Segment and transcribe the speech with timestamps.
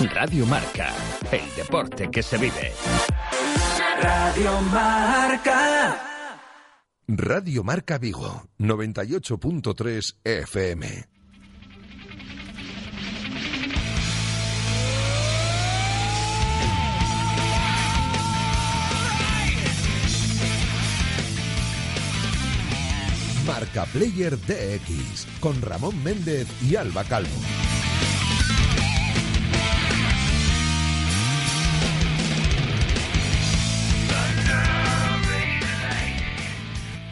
[0.00, 0.92] Radio Marca,
[1.32, 2.72] el deporte que se vive.
[4.02, 6.02] Radio Marca.
[7.08, 11.08] Radio Marca Vigo, 98.3 FM.
[23.46, 27.65] Marca Player DX con Ramón Méndez y Alba Calvo.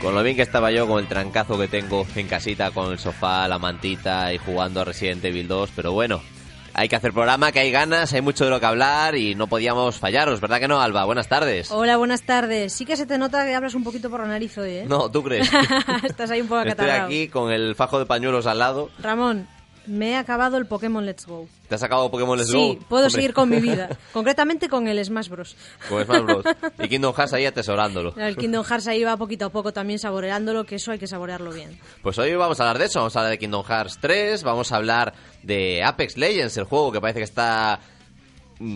[0.05, 2.99] Con lo bien que estaba yo con el trancazo que tengo en casita con el
[2.99, 6.21] sofá, la mantita y jugando a Resident Evil 2, pero bueno,
[6.75, 9.47] hay que hacer programa, que hay ganas, hay mucho de lo que hablar y no
[9.47, 11.07] podíamos fallaros, ¿verdad que no, Alba?
[11.07, 11.71] Buenas tardes.
[11.71, 12.75] Hola, buenas tardes.
[12.75, 14.85] Sí que se te nota que hablas un poquito por la nariz hoy, ¿eh?
[14.87, 15.51] No, ¿tú crees?
[16.05, 17.07] Estás ahí un poco Estoy acatarrado.
[17.07, 18.91] aquí con el fajo de pañuelos al lado.
[18.99, 19.49] Ramón,
[19.87, 21.47] me he acabado el Pokémon Let's Go.
[21.69, 22.79] ¿Te has sacado Pokémon Let's sí, Go?
[22.89, 23.11] puedo Hombre.
[23.21, 23.89] seguir con mi vida.
[24.13, 25.57] Concretamente con el Smash Bros.
[25.89, 26.45] Con Smash Bros.
[26.79, 28.15] Y Kingdom Hearts ahí atesorándolo.
[28.17, 31.53] El Kingdom Hearts ahí va poquito a poco también saboreándolo, que eso hay que saborearlo
[31.53, 31.79] bien.
[32.03, 34.73] Pues hoy vamos a hablar de eso, vamos a hablar de Kingdom Hearts 3, vamos
[34.73, 37.81] a hablar de Apex Legends, el juego que parece que está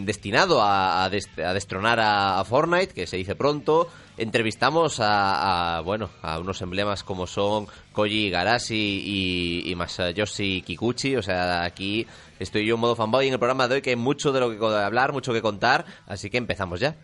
[0.05, 3.89] destinado a, a a destronar a, Fortnite, que se dice pronto.
[4.17, 11.16] Entrevistamos a, bueno a unos emblemas como son Koji Igarashi y, y Masayoshi Kikuchi.
[11.16, 12.06] O sea, aquí
[12.39, 14.50] estoy yo en modo fanboy en el programa de hoy que hay mucho de lo
[14.50, 15.84] que hablar, mucho que contar.
[16.06, 16.97] Así que empezamos ya.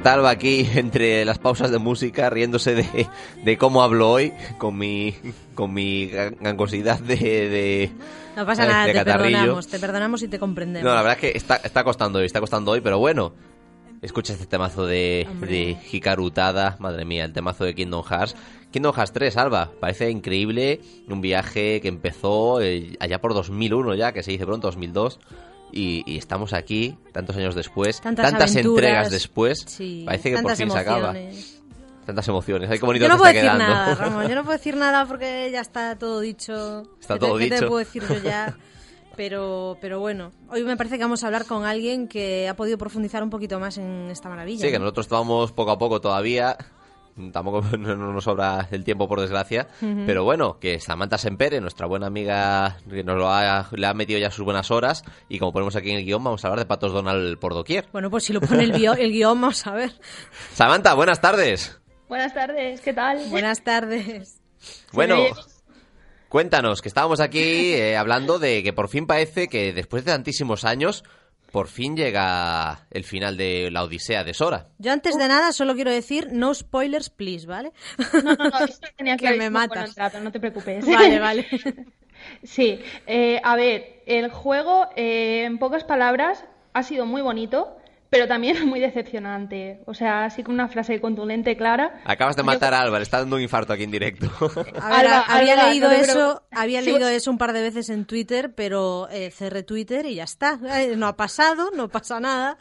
[0.00, 3.06] Está Alba aquí entre las pausas de música riéndose de,
[3.44, 5.14] de cómo hablo hoy con mi
[5.54, 7.92] con mi gan- gangosidad de, de
[8.34, 9.36] No pasa nada, de te catarrillo.
[9.38, 10.88] perdonamos, te perdonamos y te comprendemos.
[10.88, 13.34] No, la verdad es que está, está costando hoy, está costando hoy, pero bueno.
[14.00, 15.50] Escucha este temazo de, Hombre.
[15.50, 18.34] de Hikaru Utada, madre mía, el temazo de Kingdom Hearts.
[18.70, 24.12] Kingdom Hearts 3, Alba, parece increíble, un viaje que empezó eh, allá por 2001 ya,
[24.12, 25.20] que se dice pronto, 2002,
[25.72, 30.56] y, y estamos aquí, tantos años después, Tantas tantas entregas después, Sí, parece que por
[30.56, 31.10] fin se acaba.
[31.10, 31.56] emociones.
[32.06, 33.74] Tantas emociones, ay, qué bonito Yo no puedo está decir quedando.
[33.74, 34.28] nada, Ramón.
[34.28, 36.82] Yo no puedo decir nada porque ya está todo dicho.
[37.00, 37.66] Está ¿Qué te- todo ¿qué te dicho.
[37.68, 38.56] puedo decir yo ya?
[39.16, 42.78] Pero, pero bueno, hoy me parece que vamos a hablar con alguien que ha podido
[42.78, 44.64] profundizar un poquito más en esta maravilla.
[44.64, 44.84] Sí, que ¿no?
[44.84, 46.56] nosotros estamos poco a poco todavía.
[47.32, 49.68] Tampoco no, no nos sobra el tiempo, por desgracia.
[49.80, 54.18] Pero bueno, que Samantha Sempere, nuestra buena amiga, que nos lo ha, le ha metido
[54.18, 55.04] ya sus buenas horas.
[55.28, 57.86] Y como ponemos aquí en el guion, vamos a hablar de Patos Donald por doquier.
[57.92, 59.92] Bueno, pues si lo pone el, guion, el guion, vamos a ver.
[60.52, 61.80] Samantha, buenas tardes.
[62.08, 63.20] Buenas tardes, ¿qué tal?
[63.28, 64.40] Buenas tardes.
[64.92, 65.16] Bueno,
[66.28, 70.64] cuéntanos, que estábamos aquí eh, hablando de que por fin parece que después de tantísimos
[70.64, 71.04] años,
[71.50, 74.68] por fin llega el final de la Odisea de Sora.
[74.78, 77.72] Yo antes de nada solo quiero decir no spoilers, please, ¿vale?
[78.24, 79.90] No, no, no, esto tenía Que me matas.
[79.90, 80.84] el trato, no te preocupes.
[80.86, 81.46] Vale, vale.
[82.42, 86.44] Sí, eh, a ver, el juego, eh, en pocas palabras,
[86.74, 87.74] ha sido muy bonito,
[88.10, 89.80] pero también muy decepcionante.
[89.86, 92.00] O sea, así con una frase contundente, clara.
[92.04, 94.28] Acabas de matar a Álvaro, le está dando un infarto aquí en directo.
[94.80, 97.62] A ver, Alba, había Alba, leído no eso, había Sí, leído eso un par de
[97.62, 100.58] veces en Twitter, pero eh, cerré Twitter y ya está.
[100.80, 102.58] Eh, No ha pasado, no pasa nada.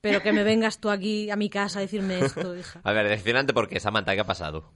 [0.00, 2.80] Pero que me vengas tú aquí a mi casa a decirme esto, hija.
[2.84, 4.70] A ver, decepcionante porque Samantha, ¿qué ha pasado?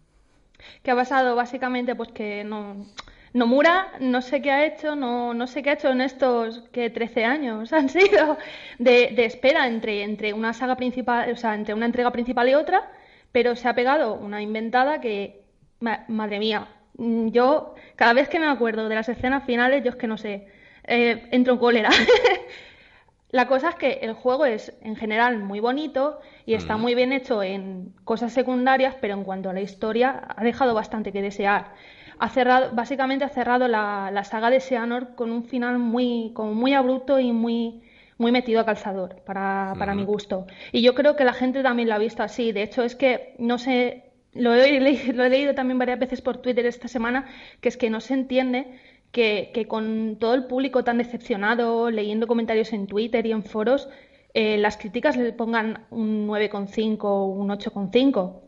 [0.82, 1.36] ¿Qué ha pasado?
[1.36, 2.86] Básicamente, pues que no.
[3.34, 6.90] Nomura no sé qué ha hecho, no, no sé qué ha hecho en estos que
[6.90, 8.36] 13 años han sido
[8.78, 12.54] de, de espera entre, entre una saga principal, o sea, entre una entrega principal y
[12.54, 12.90] otra,
[13.32, 15.40] pero se ha pegado una inventada que,
[15.80, 19.90] ma- madre mía, mm, yo cada vez que me acuerdo de las escenas finales, yo
[19.90, 20.46] es que no sé,
[20.84, 21.90] eh, entro en cólera.
[23.30, 27.12] La cosa es que el juego es en general muy bonito y está muy bien
[27.12, 31.72] hecho en cosas secundarias, pero en cuanto a la historia ha dejado bastante que desear.
[32.24, 36.54] Ha cerrado, básicamente ha cerrado la, la saga de Seanor con un final muy, como
[36.54, 37.82] muy abrupto y muy,
[38.18, 40.46] muy metido a calzador para, para mi gusto.
[40.70, 42.52] Y yo creo que la gente también lo ha visto así.
[42.52, 46.20] De hecho, es que no sé, lo he, le- lo he leído también varias veces
[46.22, 47.26] por Twitter esta semana,
[47.60, 48.78] que es que no se entiende
[49.10, 53.88] que, que con todo el público tan decepcionado, leyendo comentarios en Twitter y en foros,
[54.34, 58.41] eh, las críticas le pongan un 9,5 o un 8,5.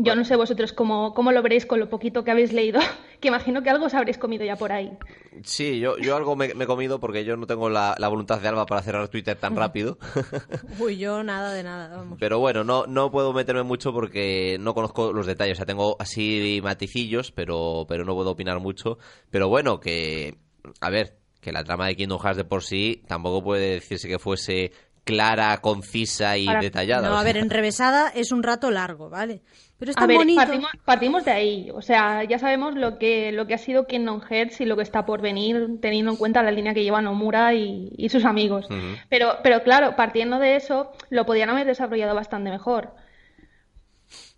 [0.00, 2.78] Yo no sé vosotros cómo, cómo lo veréis con lo poquito que habéis leído,
[3.20, 4.96] que imagino que algo os habréis comido ya por ahí.
[5.42, 8.40] Sí, yo, yo algo me, me he comido porque yo no tengo la, la voluntad
[8.40, 9.98] de Alba para cerrar Twitter tan rápido.
[10.78, 12.16] Uy, yo nada de nada, vamos.
[12.20, 15.56] Pero bueno, no, no puedo meterme mucho porque no conozco los detalles.
[15.56, 18.98] O sea, tengo así maticillos, pero, pero no puedo opinar mucho.
[19.30, 20.38] Pero bueno, que.
[20.80, 24.18] A ver, que la trama de Kingdom Hearts de por sí tampoco puede decirse que
[24.18, 24.72] fuese
[25.08, 27.08] clara, concisa y Para- detallada.
[27.08, 29.40] No, o a ver, enrevesada es un rato largo, ¿vale?
[29.78, 30.40] Pero está A ver, bonito.
[30.40, 31.70] partimos, partimos de ahí.
[31.72, 34.82] O sea, ya sabemos lo que, lo que ha sido Kingdom Hearts y lo que
[34.82, 38.66] está por venir, teniendo en cuenta la línea que lleva Nomura y, y sus amigos.
[39.08, 42.92] pero, pero claro, partiendo de eso, lo podían haber desarrollado bastante mejor.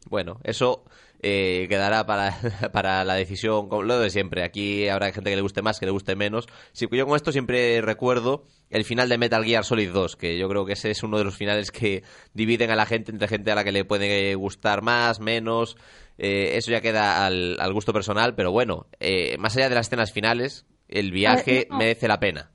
[0.09, 0.85] Bueno, eso
[1.23, 2.37] eh, quedará para,
[2.73, 4.43] para la decisión, como lo de siempre.
[4.43, 6.47] Aquí habrá gente que le guste más, que le guste menos.
[6.73, 10.49] Sí, yo con esto siempre recuerdo el final de Metal Gear Solid 2, que yo
[10.49, 12.03] creo que ese es uno de los finales que
[12.33, 15.77] dividen a la gente entre gente a la que le puede gustar más, menos.
[16.17, 19.87] Eh, eso ya queda al, al gusto personal, pero bueno, eh, más allá de las
[19.87, 21.79] escenas finales, el viaje no.
[21.79, 22.51] merece la pena.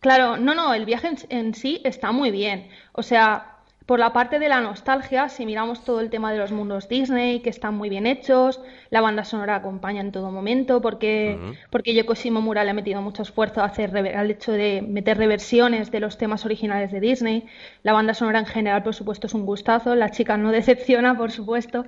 [0.00, 2.68] Claro, no, no, el viaje en, en sí está muy bien.
[2.92, 3.55] O sea,
[3.86, 7.38] por la parte de la nostalgia, si miramos todo el tema de los mundos Disney,
[7.40, 8.60] que están muy bien hechos,
[8.90, 11.38] la banda sonora acompaña en todo momento, porque,
[11.70, 15.90] porque Yoko Shimomura le ha metido mucho esfuerzo a hacer al hecho de meter reversiones
[15.92, 17.46] de los temas originales de Disney.
[17.84, 19.94] La banda sonora en general, por supuesto, es un gustazo.
[19.94, 21.86] La chica no decepciona, por supuesto.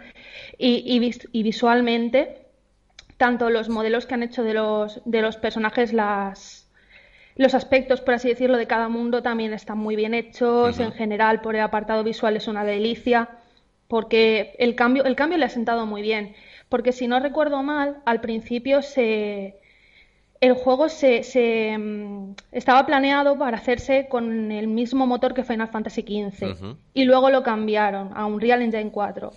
[0.57, 2.47] Y, y vis- y visualmente,
[3.17, 6.58] tanto los modelos que han hecho de los, de los personajes, las,
[7.39, 10.79] los aspectos, por así decirlo, de cada mundo también están muy bien hechos.
[10.81, 13.31] En general, por el apartado visual es una delicia,
[13.87, 16.35] porque el cambio, el cambio le ha sentado muy bien.
[16.69, 19.57] Porque si no recuerdo mal, al principio se,
[20.41, 25.69] el juego se, se, mm, estaba planeado para hacerse con el mismo motor que Final
[25.69, 29.33] Fantasy XV y luego lo cambiaron a Unreal Engine 4.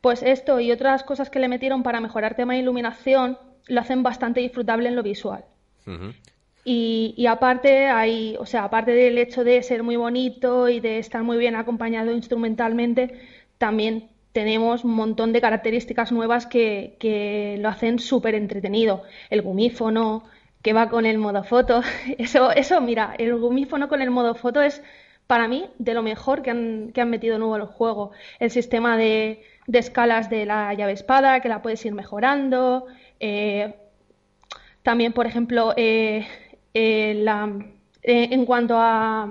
[0.00, 4.04] Pues esto y otras cosas que le metieron para mejorar tema de iluminación lo hacen
[4.04, 5.44] bastante disfrutable en lo visual.
[6.64, 10.98] Y, y aparte hay, o sea, aparte del hecho de ser muy bonito y de
[10.98, 13.18] estar muy bien acompañado instrumentalmente,
[13.58, 19.02] también tenemos un montón de características nuevas que, que lo hacen súper entretenido.
[19.30, 20.24] El gumífono,
[20.62, 21.82] que va con el modo foto.
[22.18, 24.82] Eso, eso, mira, el gumífono con el modo foto es
[25.26, 28.10] para mí de lo mejor que han, que han metido nuevo al juego.
[28.38, 32.86] El sistema de, de escalas de la llave espada, que la puedes ir mejorando.
[33.20, 33.74] eh,
[34.82, 36.26] también, por ejemplo, eh,
[36.74, 37.50] eh, la,
[38.02, 39.28] eh, en cuanto a...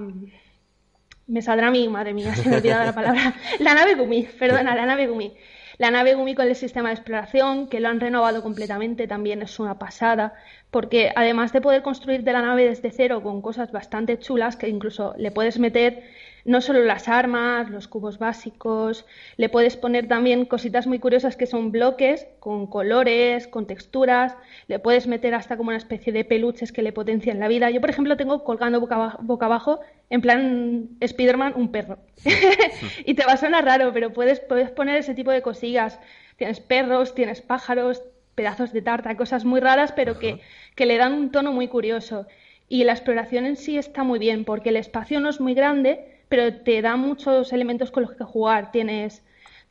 [1.27, 3.36] Me saldrá mi, madre mía, se me ha olvidado la palabra.
[3.59, 5.36] La nave Gumi, perdona, la nave Gumi.
[5.77, 9.59] La nave Gumi con el sistema de exploración, que lo han renovado completamente, también es
[9.59, 10.33] una pasada,
[10.71, 14.68] porque además de poder construir de la nave desde cero con cosas bastante chulas, que
[14.69, 16.03] incluso le puedes meter
[16.45, 19.06] no solo las armas, los cubos básicos,
[19.38, 24.36] le puedes poner también cositas muy curiosas que son bloques con colores, con texturas,
[24.68, 27.69] le puedes meter hasta como una especie de peluches que le potencian la vida.
[27.69, 32.00] Yo, por ejemplo, tengo colgando boca abajo, boca abajo en plan Spider-Man, un perro.
[33.06, 36.00] y te va a sonar raro, pero puedes, puedes poner ese tipo de cosillas.
[36.38, 38.03] Tienes perros, tienes pájaros,
[38.35, 40.42] pedazos de tarta, cosas muy raras, pero que,
[40.75, 42.25] que le dan un tono muy curioso.
[42.68, 46.19] Y la exploración en sí está muy bien, porque el espacio no es muy grande,
[46.29, 48.71] pero te da muchos elementos con los que jugar.
[48.71, 49.23] Tienes,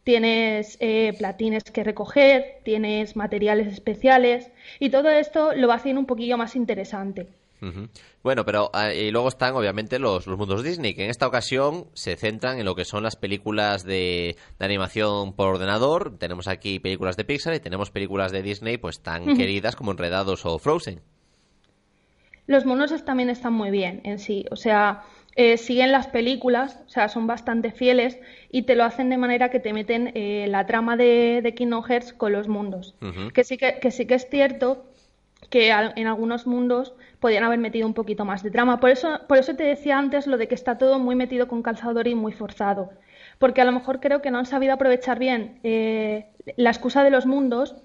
[0.04, 6.06] tienes eh, platines que recoger, tienes materiales especiales, y todo esto lo va haciendo un
[6.06, 7.28] poquillo más interesante.
[8.22, 11.86] Bueno, pero ah, y luego están obviamente los, los mundos Disney, que en esta ocasión
[11.92, 16.16] se centran en lo que son las películas de, de animación por ordenador.
[16.18, 20.46] Tenemos aquí películas de Pixar y tenemos películas de Disney pues tan queridas como Enredados
[20.46, 21.00] o Frozen.
[22.46, 25.02] Los monos también están muy bien en sí, o sea,
[25.38, 28.18] eh, siguen las películas, o sea, son bastante fieles
[28.50, 31.84] y te lo hacen de manera que te meten eh, la trama de, de Kingdom
[31.84, 32.94] Hearts con los mundos.
[33.32, 34.84] Que sí que, que sí que es cierto
[35.48, 38.80] que en algunos mundos podían haber metido un poquito más de trama.
[38.80, 41.62] Por eso, por eso te decía antes lo de que está todo muy metido con
[41.62, 42.90] calzador y muy forzado.
[43.38, 46.26] Porque a lo mejor creo que no han sabido aprovechar bien eh,
[46.56, 47.76] la excusa de los mundos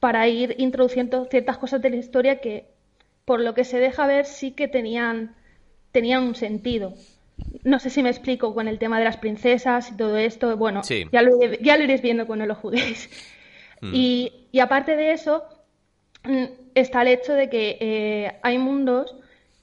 [0.00, 2.68] para ir introduciendo ciertas cosas de la historia que,
[3.24, 5.34] por lo que se deja ver, sí que tenían,
[5.92, 6.94] tenían un sentido.
[7.64, 10.56] No sé si me explico con el tema de las princesas y todo esto.
[10.56, 11.06] Bueno, Sí.
[11.12, 11.30] ya, lo,
[11.60, 13.08] ya lo iréis viendo cuando lo juguéis.
[13.82, 15.42] Y, y aparte de eso,
[16.24, 16.44] mm,
[16.74, 19.16] está el hecho de que eh, hay mundos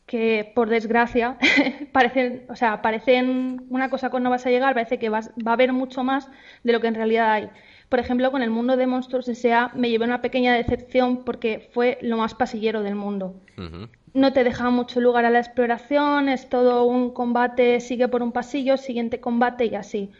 [0.08, 1.38] que, por desgracia,
[1.92, 5.54] parecen, o sea, parecen una cosa cuando vas a llegar, parece que vas- va a
[5.54, 6.30] haber mucho más
[6.64, 7.50] de lo que en realidad hay.
[7.90, 9.70] Por ejemplo, con el mundo de Monstruos S.A.
[9.76, 13.36] me llevé una pequeña decepción porque fue lo más pasillero del mundo.
[14.14, 18.32] No te deja mucho lugar a la exploración, es todo un combate, sigue por un
[18.32, 20.12] pasillo, siguiente combate y así.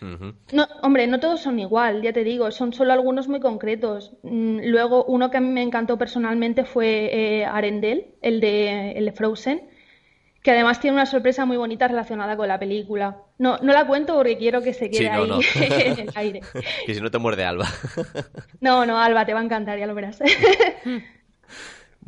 [0.00, 4.12] No, hombre, no todos son igual, ya te digo, son solo algunos muy concretos.
[4.22, 9.06] Mm, Luego, uno que a mí me encantó personalmente fue eh, Arendelle, el de, el
[9.06, 9.68] de Frozen,
[10.40, 13.16] que además tiene una sorpresa muy bonita relacionada con la película.
[13.38, 15.40] No, no la cuento porque quiero que se quede Sí, no, ahí no.
[15.60, 16.40] en el aire.
[16.86, 17.66] Que si no te muerde Alba.
[18.60, 20.20] No, no, Alba, te va a encantar, ya lo verás.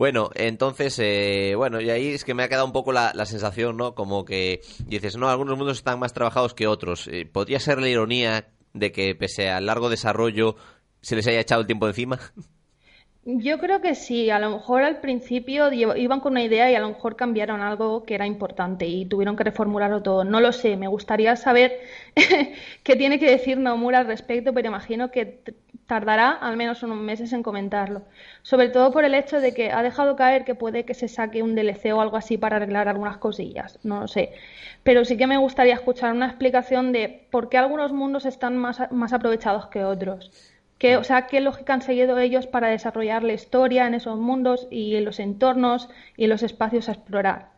[0.01, 3.77] Bueno, entonces, eh, bueno, y ahí es que me ha quedado un poco la, sensación,
[3.77, 3.95] ¿no?
[3.95, 7.07] Como que dices, no, algunos mundos están más trabajados que otros.
[7.09, 10.57] Eh, ¿Podría ser la ironía de que pese al largo desarrollo
[11.03, 12.19] se les haya echado el tiempo encima?
[13.27, 16.81] Yo creo que sí, a lo mejor al principio iban con una idea y a
[16.81, 20.25] lo mejor cambiaron algo que era importante y tuvieron que reformularlo todo.
[20.25, 21.79] No lo sé, me gustaría saber
[22.83, 25.43] qué tiene que decir Nomura al respecto, pero imagino que
[25.91, 28.03] tardará al menos unos meses en comentarlo.
[28.43, 31.43] Sobre todo por el hecho de que ha dejado caer que puede que se saque
[31.43, 34.33] un DLC o algo así para arreglar algunas cosillas, no lo sé.
[34.85, 38.81] Pero sí que me gustaría escuchar una explicación de por qué algunos mundos están más,
[38.93, 40.31] más aprovechados que otros.
[40.79, 44.69] ¿Qué, o sea, qué lógica han seguido ellos para desarrollar la historia en esos mundos
[44.71, 47.49] y en los entornos y los espacios a explorar?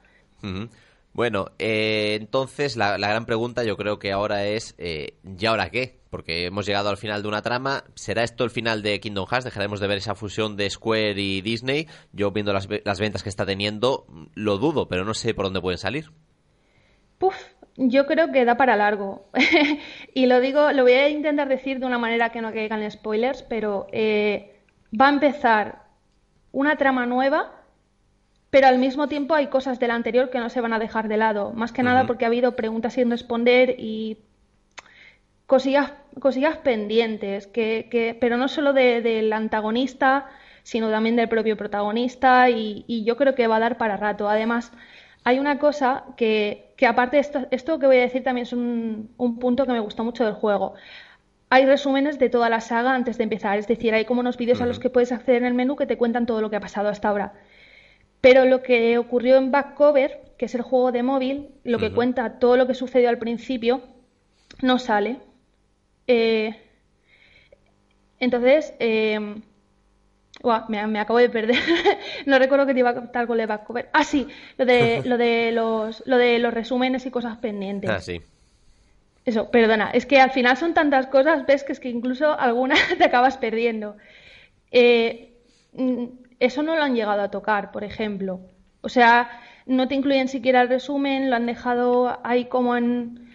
[1.12, 5.68] Bueno, eh, entonces la, la gran pregunta yo creo que ahora es, eh, ¿y ahora
[5.68, 6.01] qué?
[6.12, 7.84] Porque hemos llegado al final de una trama.
[7.94, 9.46] ¿Será esto el final de Kingdom Hearts?
[9.46, 11.88] ¿Dejaremos de ver esa fusión de Square y Disney?
[12.12, 14.04] Yo viendo las, las ventas que está teniendo,
[14.34, 16.10] lo dudo, pero no sé por dónde pueden salir.
[17.16, 17.34] Puf,
[17.76, 19.24] yo creo que da para largo.
[20.14, 23.42] y lo digo, lo voy a intentar decir de una manera que no caigan spoilers,
[23.44, 24.60] pero eh,
[24.92, 25.84] va a empezar
[26.52, 27.52] una trama nueva,
[28.50, 31.08] pero al mismo tiempo hay cosas de la anterior que no se van a dejar
[31.08, 31.52] de lado.
[31.54, 34.18] Más que nada porque ha habido preguntas sin responder y
[35.46, 40.26] cosillas, cosillas pendientes, que, que, pero no solo de- del antagonista,
[40.62, 44.28] sino también del propio protagonista, y, y yo creo que va a dar para rato.
[44.28, 44.72] Además,
[45.24, 48.52] hay una cosa que, que aparte de esto, esto que voy a decir también es
[48.52, 50.74] un, un punto que me gustó mucho del juego.
[51.50, 54.60] Hay resúmenes de toda la saga antes de empezar, es decir, hay como unos vídeos
[54.62, 56.60] a los que puedes acceder en el menú que te cuentan todo lo que ha
[56.60, 57.34] pasado hasta ahora.
[58.20, 62.38] Pero lo que ocurrió en Backcover, que es el juego de móvil, lo que cuenta
[62.38, 63.82] todo lo que sucedió al principio,
[64.62, 65.18] no sale.
[66.06, 66.54] Eh,
[68.18, 69.18] entonces, eh,
[70.68, 71.56] me, me acabo de perder.
[72.26, 73.88] no recuerdo que te iba a contar con el Backcover.
[73.92, 74.26] Ah, sí,
[74.58, 77.90] lo de, lo de los, lo de los resúmenes y cosas pendientes.
[77.90, 78.20] Ah, sí.
[79.24, 82.74] Eso, perdona, es que al final son tantas cosas, ves que es que incluso alguna
[82.98, 83.96] te acabas perdiendo.
[84.72, 85.36] Eh,
[86.40, 88.40] eso no lo han llegado a tocar, por ejemplo.
[88.80, 89.30] O sea,
[89.66, 93.31] no te incluyen siquiera el resumen, lo han dejado ahí como en...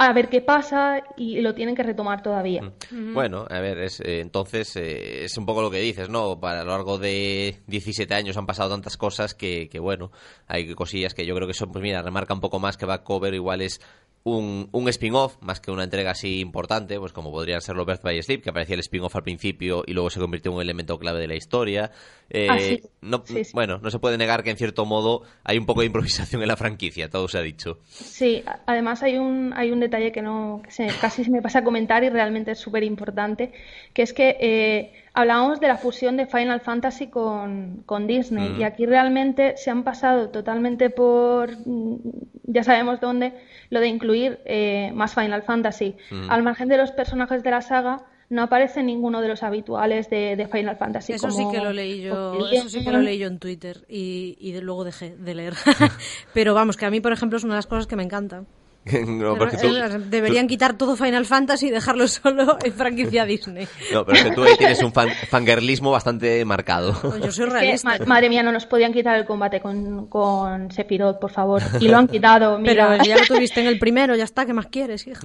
[0.00, 2.72] a ver qué pasa y lo tienen que retomar todavía.
[2.90, 6.40] Bueno, a ver, es, eh, entonces eh, es un poco lo que dices, ¿no?
[6.40, 10.10] Para a lo largo de 17 años han pasado tantas cosas que, que, bueno,
[10.46, 13.34] hay cosillas que yo creo que eso, pues mira, remarca un poco más que Backcover
[13.34, 13.82] igual es
[14.22, 18.02] un, un spin-off más que una entrega así importante, pues como podrían ser los Birth
[18.02, 20.98] by Sleep, que aparecía el spin-off al principio y luego se convirtió en un elemento
[20.98, 21.90] clave de la historia.
[22.28, 22.80] Eh, Ah, sí.
[23.00, 23.50] no, Sí, sí.
[23.54, 26.48] Bueno, no se puede negar que en cierto modo hay un poco de improvisación en
[26.48, 27.78] la franquicia, todo se ha dicho.
[27.88, 31.60] Sí, además hay un, hay un detalle que no que se, casi se me pasa
[31.60, 33.52] a comentar y realmente es súper importante,
[33.94, 38.62] que es que eh, hablábamos de la fusión de Final Fantasy con, con Disney y
[38.64, 41.96] aquí realmente se han pasado totalmente por, mm,
[42.44, 43.32] ya sabemos dónde,
[43.70, 45.96] lo de incluir eh, más Final Fantasy.
[46.28, 50.36] Al margen de los personajes de la saga, no aparece ninguno de los habituales de,
[50.36, 51.12] de Final Fantasy.
[51.14, 53.84] Eso sí que lo leí yo, como eso sí que lo leí yo en Twitter
[53.88, 55.54] y, y de- luego dejé de leer.
[56.34, 58.46] Pero vamos, que a mí, por ejemplo, es una de las cosas que me encantan.
[59.06, 63.68] no, porque tú- Eh, Deberían quitar todo Final Fantasy y dejarlo solo en franquicia Disney.
[63.92, 66.92] no, pero es que tú ahí tienes un fan, fangirlismo bastante marcado.
[67.18, 67.88] Yo soy Es que, realista.
[67.98, 71.62] ma- madre mía, no nos podían quitar el combate con, con Sephiroth, por favor.
[71.78, 72.88] Y lo han quitado, mira.
[72.90, 75.20] Pero ya lo tuviste en el primero, ya está, ¿qué más quieres, hija?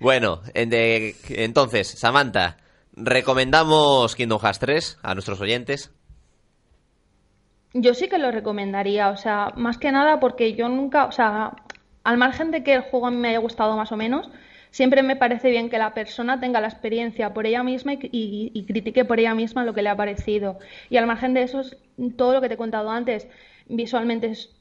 [0.00, 2.56] Bueno, en de- entonces, Samantha,
[2.94, 5.92] ¿recomendamos Kingdom Hearts 3 a nuestros oyentes?
[7.78, 11.52] Yo sí que lo recomendaría, o sea, más que nada porque yo nunca, o sea,
[12.06, 14.30] al margen de que el juego a mí me haya gustado más o menos,
[14.70, 19.04] siempre me parece bien que la persona tenga la experiencia por ella misma y, critique
[19.04, 20.60] por ella misma lo que le ha parecido.
[20.88, 21.76] Y al margen de eso, es
[22.16, 23.26] todo lo que te he contado antes,
[23.68, 24.54] visualmente es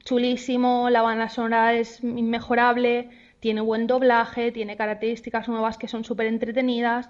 [0.00, 6.26] chulísimo, la banda sonora es inmejorable, tiene buen doblaje, tiene características nuevas que son súper
[6.26, 7.08] entretenidas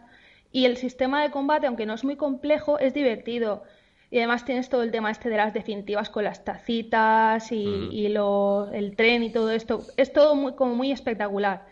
[0.52, 3.62] y el sistema de combate, aunque no es muy complejo, es divertido.
[4.10, 7.62] Y además tienes todo el tema este de las definitivas con las tacitas y,
[7.92, 9.84] y lo- el tren y todo esto.
[9.96, 11.66] Es todo muy, como muy espectacular.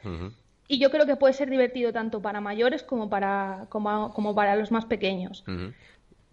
[0.69, 4.55] Y yo creo que puede ser divertido tanto para mayores como para, como, como para
[4.55, 5.43] los más pequeños.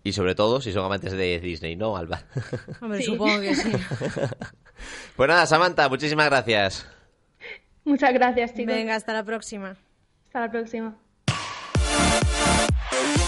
[0.03, 2.21] Y sobre todo si son amantes de Disney, ¿no, Alba?
[2.81, 3.05] Hombre, Sí.
[3.05, 3.71] supongo que sí.
[5.15, 6.87] pues nada, Samantha, muchísimas gracias.
[7.83, 8.75] Muchas gracias, chicos.
[8.75, 9.75] Venga, hasta la próxima.
[10.27, 10.95] Hasta la próxima.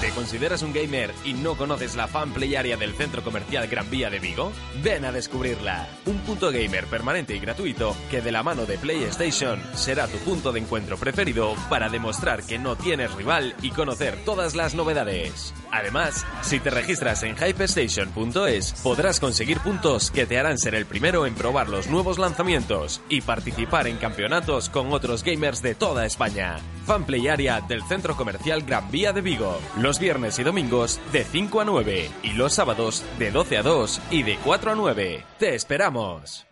[0.00, 3.90] ¿Te consideras un gamer y no conoces la fan play área del Centro Comercial Gran
[3.90, 4.52] Vía de Vigo?
[4.80, 5.88] Ven a descubrirla.
[6.06, 10.52] Un punto gamer permanente y gratuito que de la mano de PlayStation será tu punto
[10.52, 15.52] de encuentro preferido para demostrar que no tienes rival y conocer todas las novedades.
[15.72, 21.26] Además, si te registras en hyperstation.es podrás conseguir puntos que te harán ser el primero
[21.26, 26.60] en probar los nuevos lanzamientos y participar en campeonatos con otros gamers de toda España.
[26.88, 29.60] Fanplay Area del Centro Comercial Gran Vía de Vigo.
[29.76, 34.00] Los viernes y domingos de 5 a 9 y los sábados de 12 a 2
[34.10, 35.24] y de 4 a 9.
[35.38, 36.46] ¡Te esperamos!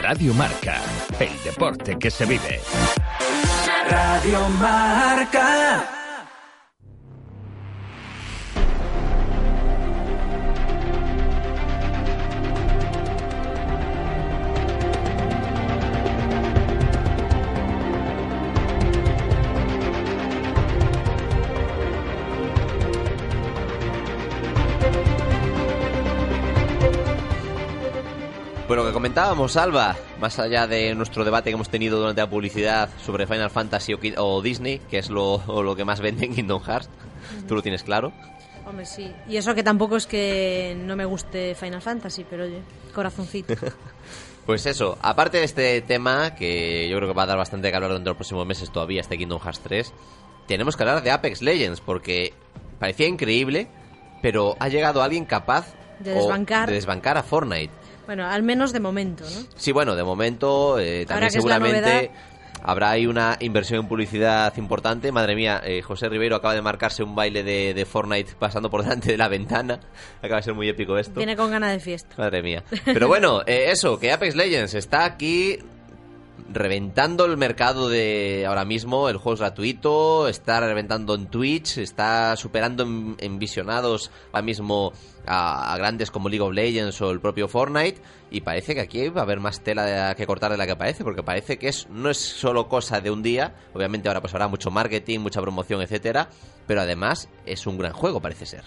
[0.00, 0.80] Radio Marca,
[1.18, 2.60] el deporte que se vive.
[3.90, 5.81] Radio Marca.
[28.72, 32.88] Bueno, que comentábamos, Alba, más allá de nuestro debate que hemos tenido durante la publicidad
[33.04, 36.88] sobre Final Fantasy o, Disney, que es lo, lo que más vende en Kingdom Hearts,
[37.46, 38.14] tú lo tienes claro.
[38.64, 39.12] Hombre, sí.
[39.28, 42.62] Y eso que tampoco es que no me guste Final Fantasy, pero oye,
[42.94, 43.52] corazoncito.
[44.46, 47.76] Pues eso, aparte de este tema, que yo creo que va a dar bastante que
[47.76, 49.92] hablar durante los próximos meses todavía, este Kingdom Hearts 3,
[50.48, 52.32] tenemos que hablar de Apex Legends, porque
[52.80, 53.68] parecía increíble,
[54.22, 56.70] pero ha llegado alguien capaz De desbancar.
[56.70, 57.81] de desbancar a Fortnite.
[58.06, 59.46] Bueno, al menos de momento, ¿no?
[59.56, 62.10] Sí, bueno, de momento eh, también seguramente
[62.62, 65.12] habrá ahí una inversión en publicidad importante.
[65.12, 68.82] Madre mía, eh, José Ribeiro acaba de marcarse un baile de, de Fortnite pasando por
[68.82, 69.80] delante de la ventana.
[70.18, 71.14] Acaba de ser muy épico esto.
[71.14, 72.14] Viene con ganas de fiesta.
[72.16, 72.62] Madre mía.
[72.84, 75.58] Pero bueno, eh, eso, que Apex Legends está aquí
[76.52, 82.36] reventando el mercado de ahora mismo, el juego es gratuito, está reventando en Twitch, está
[82.36, 84.92] superando en, visionados ahora mismo
[85.26, 89.22] a, grandes como League of Legends o el propio Fortnite y parece que aquí va
[89.22, 92.10] a haber más tela que cortar de la que parece, porque parece que es no
[92.10, 96.28] es solo cosa de un día, obviamente ahora pues habrá mucho marketing, mucha promoción, etcétera,
[96.66, 98.64] pero además es un gran juego parece ser.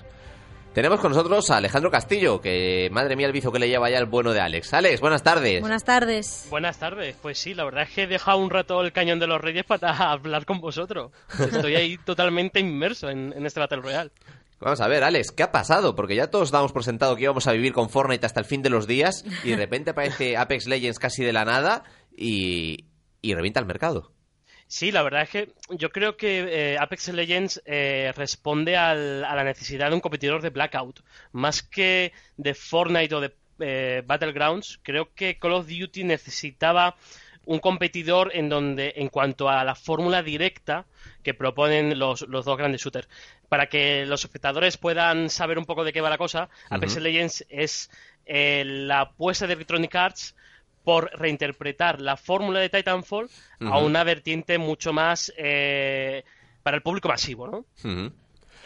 [0.75, 3.97] Tenemos con nosotros a Alejandro Castillo, que madre mía el vicio que le lleva ya
[3.97, 4.73] el bueno de Alex.
[4.73, 5.61] Alex, buenas tardes.
[5.61, 6.47] Buenas tardes.
[6.49, 9.25] Buenas tardes, pues sí, la verdad es que he dejado un rato el cañón de
[9.25, 11.13] los reyes para hablar con vosotros.
[11.39, 14.11] Estoy ahí totalmente inmerso en, en este Battle Royale.
[14.59, 15.95] Vamos a ver, Alex, ¿qué ha pasado?
[15.95, 18.61] Porque ya todos damos por sentado que íbamos a vivir con Fortnite hasta el fin
[18.61, 21.83] de los días y de repente aparece Apex Legends casi de la nada
[22.17, 22.83] y,
[23.21, 24.11] y revienta el mercado.
[24.67, 29.35] Sí, la verdad es que yo creo que eh, Apex Legends eh, responde al- a
[29.35, 31.01] la necesidad de un competidor de Blackout.
[31.31, 36.95] Más que de Fortnite o de eh, Battlegrounds, creo que Call of Duty necesitaba
[37.45, 40.85] un competidor en donde, en cuanto a la fórmula directa
[41.21, 43.07] que proponen los, los dos grandes shooters,
[43.47, 46.97] para que los espectadores puedan saber un poco de qué va la cosa, Apex.
[46.97, 47.91] Legends es
[48.25, 50.35] eh, la apuesta de Electronic Arts
[50.85, 56.23] por reinterpretar la fórmula de Titanfall a una vertiente mucho más eh,
[56.63, 57.65] para el público masivo, ¿no?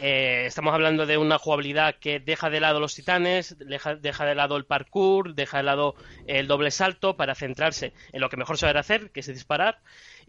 [0.01, 4.35] Eh, estamos hablando de una jugabilidad que deja de lado los titanes, deja, deja de
[4.35, 8.57] lado el parkour, deja de lado el doble salto para centrarse en lo que mejor
[8.57, 9.79] saber hacer, que es disparar,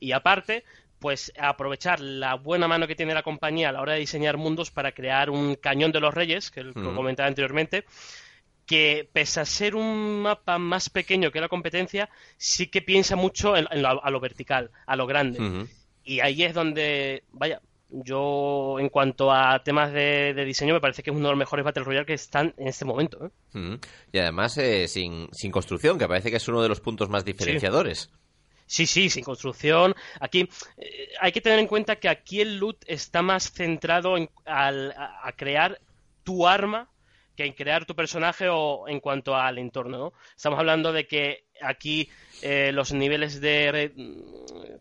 [0.00, 0.64] y aparte,
[0.98, 4.72] pues aprovechar la buena mano que tiene la compañía a la hora de diseñar mundos
[4.72, 7.84] para crear un cañón de los reyes, que lo comentaba anteriormente,
[8.70, 13.56] que pese a ser un mapa más pequeño que la competencia, sí que piensa mucho
[13.56, 15.40] en, en lo- a lo vertical, a lo grande.
[16.04, 21.02] Y ahí es donde, vaya, yo en cuanto a temas de, de diseño me parece
[21.02, 23.26] que es uno de los mejores Battle Royale que están en este momento.
[23.26, 23.30] ¿eh?
[24.12, 27.24] Y además eh, sin, sin construcción, que parece que es uno de los puntos más
[27.24, 28.10] diferenciadores.
[28.66, 29.96] Sí, sí, sin construcción.
[30.20, 34.30] Aquí eh, hay que tener en cuenta que aquí el loot está más centrado en,
[34.44, 35.80] al- a, a crear
[36.22, 36.88] tu arma
[37.40, 40.12] que en crear tu personaje o en cuanto al entorno, ¿no?
[40.36, 42.10] Estamos hablando de que aquí
[42.42, 43.92] eh, los niveles de, re-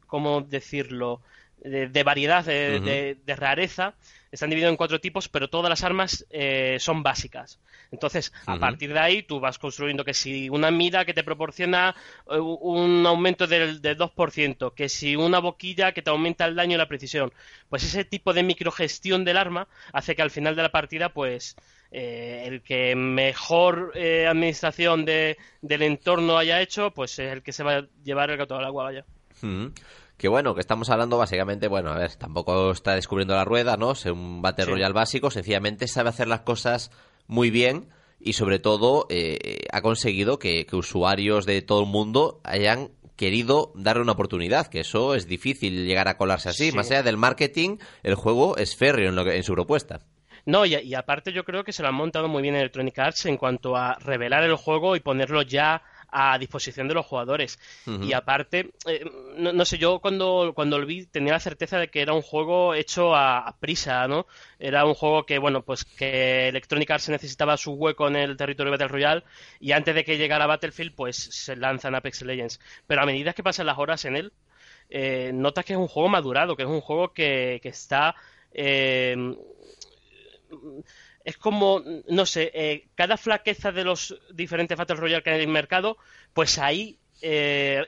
[0.07, 1.21] ¿cómo decirlo?
[1.57, 3.93] De, de variedad, de, de- de rareza,
[4.31, 7.59] están divididos en cuatro tipos, pero todas las armas eh, son básicas.
[7.91, 11.95] Entonces, a partir de ahí, tú vas construyendo que si una mira que te proporciona
[12.29, 16.75] eh, un aumento del, del 2%, que si una boquilla que te aumenta el daño
[16.75, 17.33] y la precisión,
[17.69, 21.55] pues ese tipo de microgestión del arma hace que al final de la partida, pues
[21.91, 27.51] eh, el que mejor eh, administración de, del entorno haya hecho, pues es el que
[27.51, 29.05] se va a llevar el gato al agua, vaya.
[29.41, 29.71] Ujú.
[30.17, 33.93] Que bueno, que estamos hablando básicamente, bueno, a ver, tampoco está descubriendo la rueda, ¿no?
[33.93, 34.71] Es un Battle Sí.
[34.71, 36.91] Royale básico, sencillamente sabe hacer las cosas
[37.27, 42.41] muy bien y sobre todo eh, ha conseguido que, que usuarios de todo el mundo
[42.43, 46.71] hayan querido darle una oportunidad, que eso es difícil llegar a colarse así.
[46.71, 46.75] Sí.
[46.75, 50.01] Más allá del marketing, el juego es férreo en, lo que, en su propuesta.
[50.45, 53.25] No, y, y aparte yo creo que se lo han montado muy bien Electronic Arts
[53.25, 57.59] en cuanto a revelar el juego y ponerlo ya a disposición de los jugadores.
[57.85, 61.89] Y aparte, eh, no, no sé, yo cuando, cuando lo vi tenía la certeza de
[61.89, 64.25] que era un juego hecho a, a prisa, ¿no?
[64.57, 68.71] Era un juego que, bueno, pues que Electronic Arts necesitaba su hueco en el territorio
[68.71, 69.23] Battle Royale
[69.59, 72.59] y antes de que llegara Battlefield, pues se lanzan Apex Legends.
[72.87, 74.33] Pero a medida que pasan las horas en él,
[74.89, 78.15] eh, notas que es un juego madurado, que es un juego que, que está...
[78.51, 79.15] eh,
[81.23, 85.41] es como, no sé, eh, cada flaqueza de los diferentes Battle Royale que hay en
[85.41, 85.97] el mercado,
[86.33, 87.83] pues ahí eh,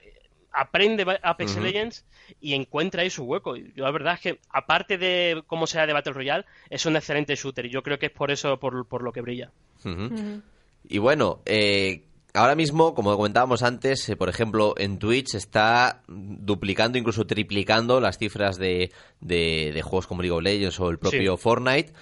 [0.52, 1.58] aprende Apex.
[1.58, 2.06] Legends
[2.40, 3.56] y encuentra ahí su hueco.
[3.56, 6.96] Y yo la verdad es que, aparte de cómo sea de Battle Royale, es un
[6.96, 9.52] excelente shooter y yo creo que es por eso por, por lo que brilla.
[10.88, 16.98] Y bueno, eh, ahora mismo, como comentábamos antes, eh, por ejemplo, en Twitch está duplicando,
[16.98, 21.38] incluso triplicando las cifras de, de, de juegos como League of Legends o el propio
[21.38, 21.94] Fortnite.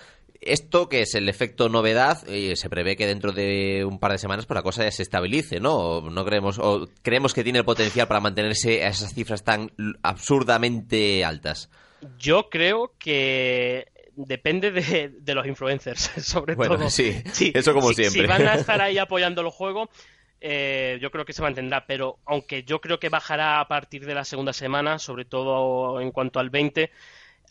[0.41, 4.17] Esto que es el efecto novedad, eh, se prevé que dentro de un par de
[4.17, 5.75] semanas pues la cosa ya se estabilice, ¿no?
[5.75, 9.71] O no creemos, o creemos que tiene el potencial para mantenerse a esas cifras tan
[10.30, 11.69] absurdamente altas.
[12.17, 16.89] Yo creo que depende de, de los influencers, sobre Bueno, todo.
[16.89, 17.21] sí,
[17.54, 18.21] eso como si- siempre.
[18.21, 19.89] Si van a estar ahí apoyando el juego,
[20.41, 24.13] eh, yo creo que se mantendrá, pero aunque yo creo que bajará a partir de
[24.13, 26.91] la segunda semana, sobre todo en cuanto al 20.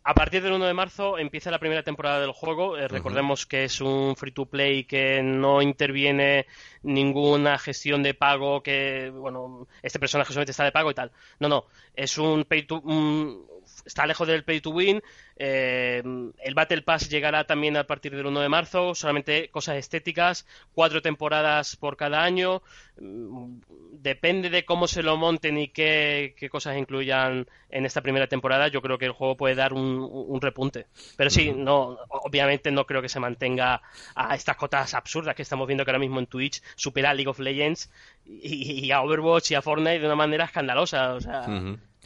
[0.05, 2.79] A partir del 1 de marzo empieza la primera temporada del juego.
[2.79, 6.47] Eh, recordemos que es un free to play que no interviene
[6.83, 11.13] ninguna gestión de pago, que, bueno, este personaje solamente está de pago y tal.
[11.41, 13.47] No, no, es un pay to, un-
[13.89, 15.03] está lejos del pay to win.
[15.37, 16.03] Eh,
[16.39, 21.03] el Battle Pass llegará también a partir del 1 de marzo, solamente cosas estéticas, cuatro
[21.03, 22.63] temporadas por cada año.
[23.01, 23.57] Mm,
[24.01, 28.69] Depende de cómo se lo monten y qué, qué cosas incluyan en esta primera temporada.
[28.69, 30.87] Yo creo que el juego puede dar un, un repunte.
[31.17, 33.83] Pero sí, no, obviamente no creo que se mantenga
[34.15, 37.29] a estas cotas absurdas que estamos viendo que ahora mismo en Twitch supera a League
[37.29, 37.91] of Legends
[38.25, 41.15] y, y a Overwatch y a Fortnite de una manera escandalosa.
[41.15, 41.45] O sea.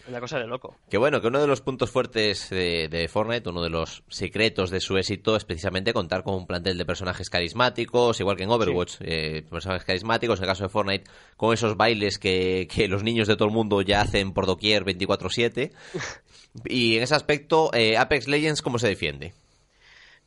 [0.09, 0.77] Una cosa de loco.
[0.89, 4.71] Que bueno, que uno de los puntos fuertes de, de Fortnite, uno de los secretos
[4.71, 8.51] de su éxito es precisamente contar con un plantel de personajes carismáticos, igual que en
[8.51, 13.03] Overwatch, eh, personajes carismáticos, en el caso de Fortnite, con esos bailes que, que los
[13.03, 15.73] niños de todo el mundo ya hacen por doquier 24/7.
[16.67, 19.33] Y en ese aspecto, eh, Apex Legends, ¿cómo se defiende?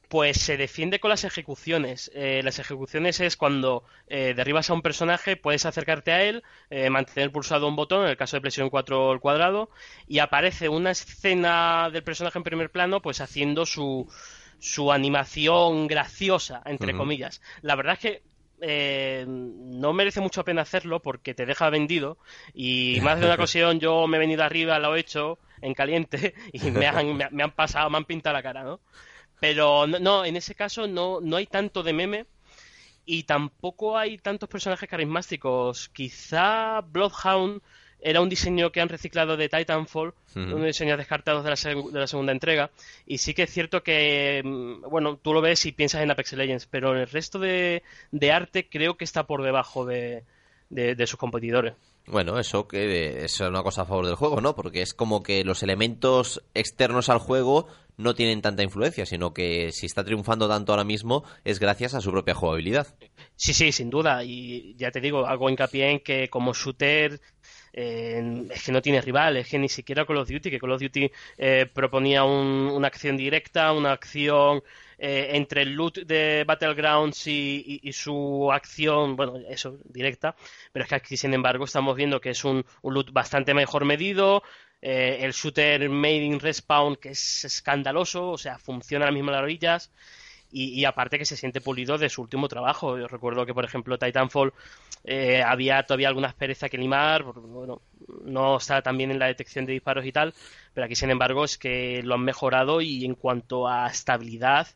[0.10, 2.12] Pues se defiende con las ejecuciones.
[2.14, 6.90] Eh, las ejecuciones es cuando eh, derribas a un personaje, puedes acercarte a él, eh,
[6.90, 9.70] mantener pulsado un botón, en el caso de PlayStation 4 el cuadrado,
[10.08, 14.08] y aparece una escena del personaje en primer plano, pues haciendo su,
[14.60, 17.42] su animación graciosa, entre comillas.
[17.62, 18.22] La verdad es que
[18.62, 22.18] eh, no merece mucho pena hacerlo porque te deja vendido
[22.54, 26.34] y más de una ocasión yo me he venido arriba, lo he hecho en caliente
[26.54, 28.80] y me han, me, me han pasado, me han pintado la cara, ¿no?
[29.48, 32.26] Pero no, no, en ese caso no, no hay tanto de meme
[33.06, 35.90] y tampoco hay tantos personajes carismáticos.
[35.90, 37.62] Quizá Bloodhound
[38.02, 40.40] era un diseño que han reciclado de Titanfall, Ujú.
[40.56, 42.70] unos diseños descartados de la, seg- de la segunda entrega.
[43.06, 46.34] Y sí que es cierto que, mm, bueno, tú lo ves y piensas en Apex
[46.34, 50.24] Legends, pero en el resto de, de arte creo que está por debajo de,
[50.70, 51.74] de- de sus competidores.
[52.08, 54.56] Bueno, eso que es una cosa a favor del juego, ¿no?
[54.56, 59.72] Porque es como que los elementos externos al juego no tienen tanta influencia, sino que
[59.72, 62.88] si está triunfando tanto ahora mismo es gracias a su propia jugabilidad.
[63.36, 64.24] Sí, sí, sin duda.
[64.24, 67.20] Y ya te digo, hago hincapié en que como shooter
[67.74, 70.72] eh, es que no tiene rival, es que ni siquiera Call of Duty, que Call
[70.74, 74.62] of Duty eh, proponía un- una acción directa, una acción
[74.98, 80.36] eh, entre el loot de Battlegrounds y, y- su acción, bueno, eso, directa,
[80.72, 83.86] pero es que aquí, sin embargo, estamos viendo que es un, un loot bastante mejor
[83.86, 84.44] medido,
[84.82, 89.34] eh, el shooter made in respawn, que es escandaloso, o sea, funciona a las mismas
[89.36, 89.92] maravillas,
[90.52, 92.98] y, aparte que se siente pulido de su último trabajo.
[92.98, 94.54] Yo recuerdo que, por ejemplo, Titanfall
[95.04, 97.82] eh, había todavía alguna aspereza que limar, bueno,
[98.24, 100.34] no está tan bien en la detección de disparos y tal,
[100.74, 104.68] pero aquí, sin embargo, es que lo han mejorado y en cuanto a estabilidad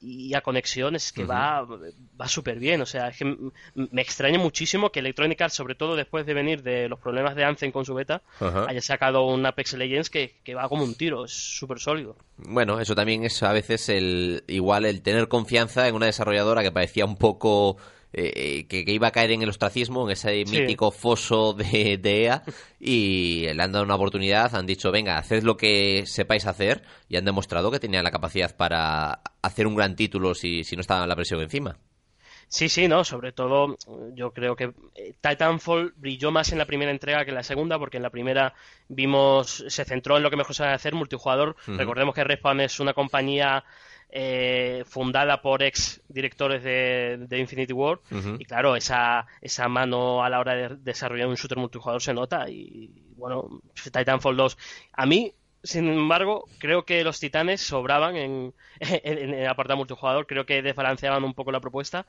[0.00, 2.80] y a conexión es que va, va súper bien.
[2.80, 3.36] O sea, es que
[3.74, 7.44] me extraña muchísimo que Electronic Arts, sobre todo después de venir de los problemas de
[7.44, 11.24] Anthem con su beta, haya sacado un Apex Legends que, que va como un tiro,
[11.24, 12.16] es súper sólido.
[12.38, 16.72] Bueno, eso también es a veces el igual el tener confianza en una desarrolladora que
[16.72, 17.76] parecía un poco
[18.12, 20.58] eh, que, que iba a caer en el ostracismo, en ese Sí.
[20.60, 22.42] mítico foso de, de EA,
[22.78, 27.16] y le han dado una oportunidad, han dicho, venga, haced lo que sepáis hacer, y
[27.16, 31.06] han demostrado que tenían la capacidad para hacer un gran título si, si no estaba
[31.06, 31.76] la presión encima.
[32.52, 33.76] Sí, sí, no, sobre todo
[34.14, 37.78] yo creo que eh, Titanfall brilló más en la primera entrega que en la segunda,
[37.78, 38.54] porque en la primera
[38.88, 41.54] vimos, se centró en lo que mejor sabe hacer, multijugador.
[41.68, 43.62] Recordemos que Respawn es una compañía
[44.12, 48.00] eh, fundada por ex directores de, de Infinity War,
[48.38, 52.48] y claro, esa, esa mano a la hora de desarrollar un shooter multijugador se nota,
[52.48, 54.58] y bueno, Titanfall 2,
[54.92, 60.26] a mí sin embargo, creo que los titanes sobraban en, en, en el apartado multijugador,
[60.26, 62.06] creo que desbalanceaban un poco la propuesta.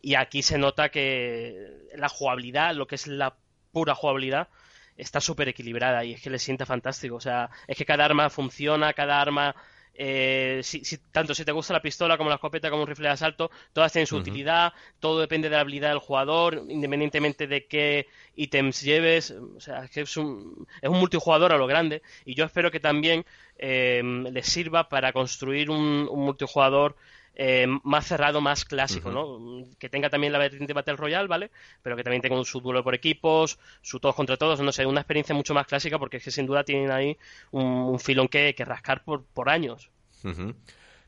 [0.00, 3.34] Y aquí se nota que la jugabilidad, lo que es la
[3.72, 4.48] pura jugabilidad,
[4.96, 7.16] está súper equilibrada y es que le sienta fantástico.
[7.16, 9.54] O sea, es que cada arma funciona, cada arma,
[9.94, 13.08] eh, si- si- tanto si te gusta la pistola como la escopeta como un rifle
[13.08, 17.66] de asalto, todas tienen su utilidad, todo depende de la habilidad del jugador, independientemente de
[17.66, 19.30] qué ítems lleves.
[19.30, 22.70] O sea, es que es un, es un multijugador a lo grande y yo espero
[22.70, 23.24] que también
[23.58, 24.02] eh,
[24.32, 26.96] les sirva para construir un, un multijugador
[27.34, 29.64] eh, más cerrado, más clásico, ¿no?
[29.78, 31.50] Que tenga también la vertiente Battle Royale, ¿vale?
[31.82, 35.00] Pero que también tenga su duelo por equipos, su todos contra todos, no sé, una
[35.00, 37.16] experiencia mucho más clásica porque es que sin duda tienen ahí
[37.50, 39.90] un, un filón que, que rascar por, por años.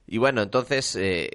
[0.06, 1.30] Y bueno, entonces, eh,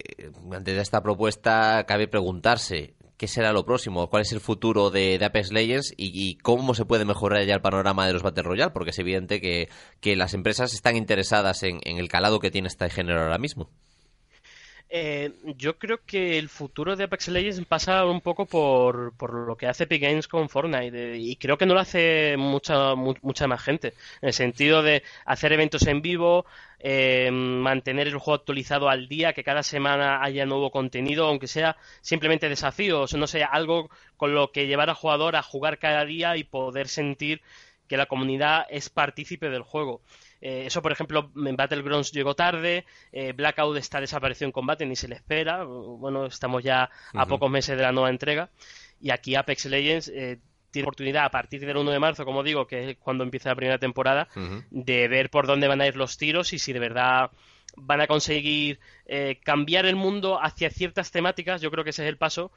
[0.52, 5.17] antes de esta propuesta, cabe preguntarse qué será lo próximo, cuál es el futuro de,
[5.17, 8.43] de Apex Legends y, y cómo se puede mejorar ya el panorama de los Battle
[8.43, 12.52] Royale, porque es evidente que, que las empresas están interesadas en, en el calado que
[12.52, 13.69] tiene este género ahora mismo.
[14.91, 19.56] Eh, yo creo que el futuro de Apex Legends pasa un poco por, por lo
[19.56, 23.13] que hace Epic Games con Fortnite eh, y creo que no lo hace mucha mu-
[23.21, 23.89] mucha más gente
[24.23, 26.47] en el sentido de hacer eventos en vivo
[26.80, 31.78] eh, mantener el juego actualizado al día que cada semana haya nuevo contenido aunque sea
[32.02, 36.36] simplemente desafíos no sé algo con lo que llevar al jugador a jugar cada día
[36.36, 37.41] y poder sentir
[37.88, 40.02] que la comunidad es partícipe del juego.
[40.41, 44.95] Eh, eso, por ejemplo, en Battlegrounds llegó tarde, eh, Blackout está desaparecido en combate, ni
[44.95, 45.63] se le espera.
[45.63, 48.49] Bueno, estamos ya a pocos meses de la nueva entrega.
[49.02, 50.39] Y aquí Apex Legends eh,
[50.71, 53.56] tiene oportunidad a partir del 1 de marzo, como digo, que es cuando empieza la
[53.56, 54.28] primera temporada,
[54.69, 57.32] de ver por dónde van a ir los tiros y si de verdad
[57.75, 61.62] van a conseguir eh, cambiar el mundo hacia ciertas temáticas.
[61.62, 62.52] Yo creo que ese es el paso.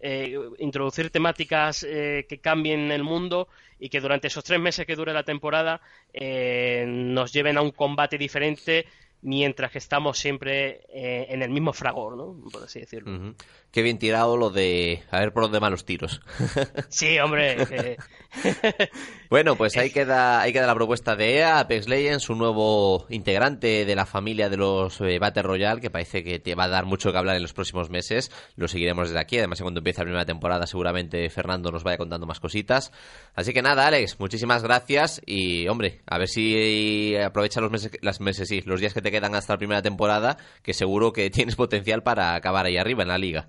[0.00, 4.96] Eh, introducir temáticas eh, que cambien el mundo y que durante esos tres meses que
[4.96, 5.80] dure la temporada
[6.12, 8.86] eh, nos lleven a un combate diferente
[9.22, 12.36] mientras que estamos siempre eh, en el mismo fragor, ¿no?
[12.50, 13.34] Por así decirlo.
[13.70, 16.20] Qué bien tirado lo de a ver por dónde van los tiros.
[16.88, 17.56] Sí, hombre.
[17.70, 17.96] eh,
[19.30, 23.84] Bueno, pues ahí queda, ahí queda la propuesta de EA, Apex Legends, un nuevo integrante
[23.84, 26.84] de la familia de los eh, Battle Royale, que parece que te va a dar
[26.84, 28.32] mucho que hablar en los próximos meses.
[28.56, 29.38] Lo seguiremos desde aquí.
[29.38, 32.90] Además, cuando empiece la primera temporada, seguramente Fernando nos vaya contando más cositas.
[33.36, 35.22] Así que nada, Alex, muchísimas gracias.
[35.26, 39.09] Y, hombre, a ver si aprovecha los meses, las meses, sí, los días que te
[39.10, 43.08] quedan hasta la primera temporada, que seguro que tienes potencial para acabar ahí arriba en
[43.08, 43.48] la liga.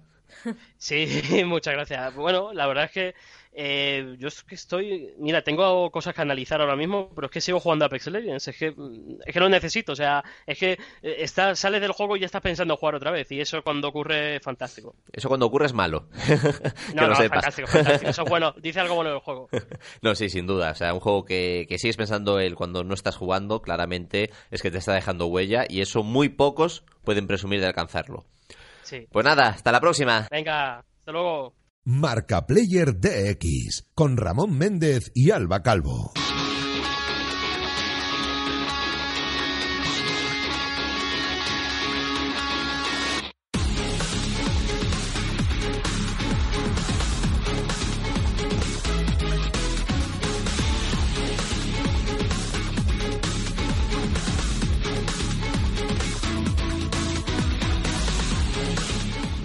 [0.78, 2.16] Sí, muchas gracias.
[2.16, 3.16] Bueno, la verdad es que
[3.54, 7.42] eh, yo es que estoy, mira, tengo cosas que analizar ahora mismo, pero es que
[7.42, 10.58] sigo jugando a Apex Legends, es que, mm, es que lo necesito, o sea, es
[10.58, 13.42] que eh, estás, sales del juego y ya estás pensando en jugar otra vez, y
[13.42, 14.96] eso cuando ocurre es fantástico.
[15.12, 16.08] Eso cuando ocurre es malo.
[16.28, 17.30] que No, lo no, sepas.
[17.44, 19.50] fantástico, fantástico, eso es bueno, dice algo bueno del juego.
[20.02, 20.72] No, sí, sin duda.
[20.72, 24.62] O sea, un juego que, que sigues pensando él cuando no estás jugando, claramente es
[24.62, 28.26] que te está dejando huella y eso muy pocos pueden presumir de alcanzarlo.
[28.84, 29.08] Sí.
[29.12, 30.28] Pues nada, hasta la próxima.
[30.32, 31.54] Venga, hasta luego.
[31.92, 36.14] Marca Player DX con Ramón Méndez y Alba Calvo.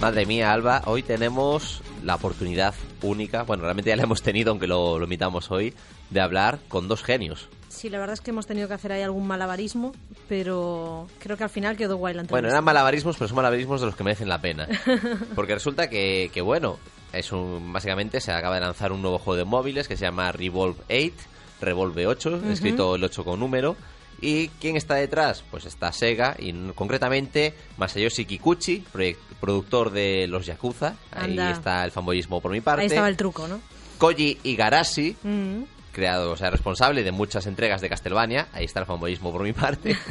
[0.07, 4.69] Madre mía, Alba, hoy tenemos la oportunidad única, bueno, realmente ya la hemos tenido, aunque
[4.69, 5.75] lo, lo imitamos hoy,
[6.11, 7.49] de hablar con dos genios.
[7.69, 9.91] Sí, la verdad es que hemos tenido que hacer ahí algún malabarismo,
[10.29, 12.35] pero creo que al final quedó guay la entrevista.
[12.37, 14.69] Bueno, eran malabarismos, pero son malabarismos de los que merecen la pena.
[15.35, 16.79] Porque resulta que, que, bueno,
[17.13, 20.31] es un, básicamente se acaba de lanzar un nuevo juego de móviles que se llama
[20.31, 21.15] Revolve 8,
[21.61, 23.75] Revolve 8, escrito el 8 con número.
[24.21, 25.45] ¿Y quién está detrás?
[25.51, 28.85] Pues está Sega y concretamente Masayoshi Kikuchi,
[29.41, 30.95] productor de los Yakuza.
[31.13, 32.83] Ahí está el fanboyismo por mi parte.
[32.83, 33.61] Ahí estaba el truco, ¿no?
[33.99, 35.63] Koji Igarashi, Mm.
[35.93, 38.49] creado, o sea, responsable de muchas entregas de Castlevania.
[38.53, 39.97] Ahí está el fanboyismo por mi parte.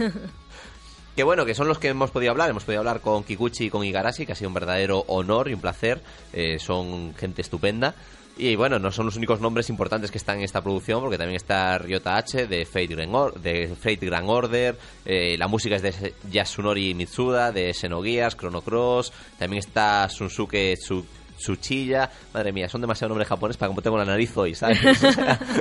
[1.15, 2.49] Que bueno, que son los que hemos podido hablar.
[2.49, 5.53] Hemos podido hablar con Kikuchi y con Igarashi, que ha sido un verdadero honor y
[5.53, 6.01] un placer.
[6.33, 7.95] Eh, son gente estupenda.
[8.37, 11.37] Y bueno, no son los únicos nombres importantes que están en esta producción, porque también
[11.37, 15.81] está Ryota H de Fate Grand, Or- de Fate Grand Order, eh, la música es
[15.81, 21.05] de Yasunori Mitsuda, de Xenogears, Chrono Cross, también está Sunsuke Tsu-
[21.37, 22.09] Tsuchiya.
[22.33, 24.79] Madre mía, son demasiados nombres japoneses para como tengo la nariz hoy, ¿sabes?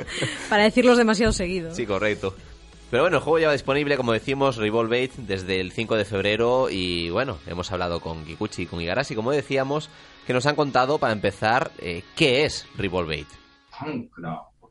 [0.49, 1.73] Para decirlos demasiado seguido.
[1.75, 2.35] Sí, correcto.
[2.91, 6.69] Pero bueno, el juego lleva disponible, como decimos, Revolve 8 desde el 5 de febrero
[6.71, 9.91] y bueno, hemos hablado con Kikuchi y con Igarashi, como decíamos,
[10.27, 13.27] que nos han contado para empezar eh, qué es Revolve
[13.81, 14.11] 8.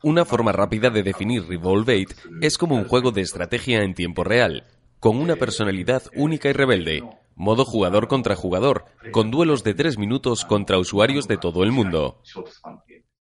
[0.04, 4.24] Una forma rápida de definir Revolve 8 es como un juego de estrategia en tiempo
[4.24, 4.66] real,
[5.00, 7.04] con una personalidad única y rebelde,
[7.36, 12.22] modo jugador contra jugador, con duelos de tres minutos contra usuarios de todo el mundo.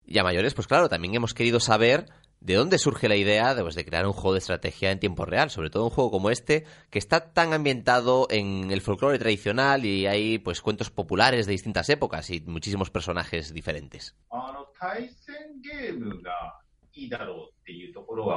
[0.05, 2.05] Y a mayores, pues claro, también hemos querido saber
[2.43, 5.25] de dónde surge la idea de, pues, de crear un juego de estrategia en tiempo
[5.25, 9.85] real, sobre todo un juego como este, que está tan ambientado en el folclore tradicional
[9.85, 14.15] y hay pues cuentos populares de distintas épocas y muchísimos personajes diferentes.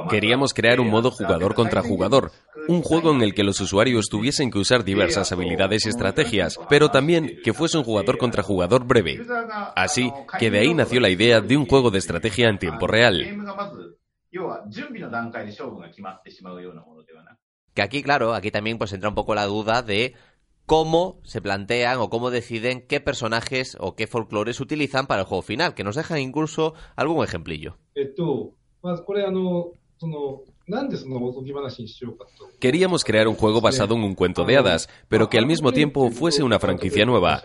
[0.09, 2.31] Queríamos crear un modo jugador contra jugador,
[2.67, 6.89] un juego en el que los usuarios tuviesen que usar diversas habilidades y estrategias, pero
[6.89, 9.21] también que fuese un jugador contra jugador breve.
[9.75, 13.96] Así que de ahí nació la idea de un juego de estrategia en tiempo real.
[17.73, 20.15] Que aquí, claro, aquí también pues entra un poco la duda de
[20.65, 25.41] cómo se plantean o cómo deciden qué personajes o qué folclores utilizan para el juego
[25.41, 27.77] final, que nos dejan incluso algún ejemplillo.
[32.59, 36.11] Queríamos crear un juego basado en un cuento de hadas, pero que al mismo tiempo
[36.11, 37.41] fuese una franquicia nueva.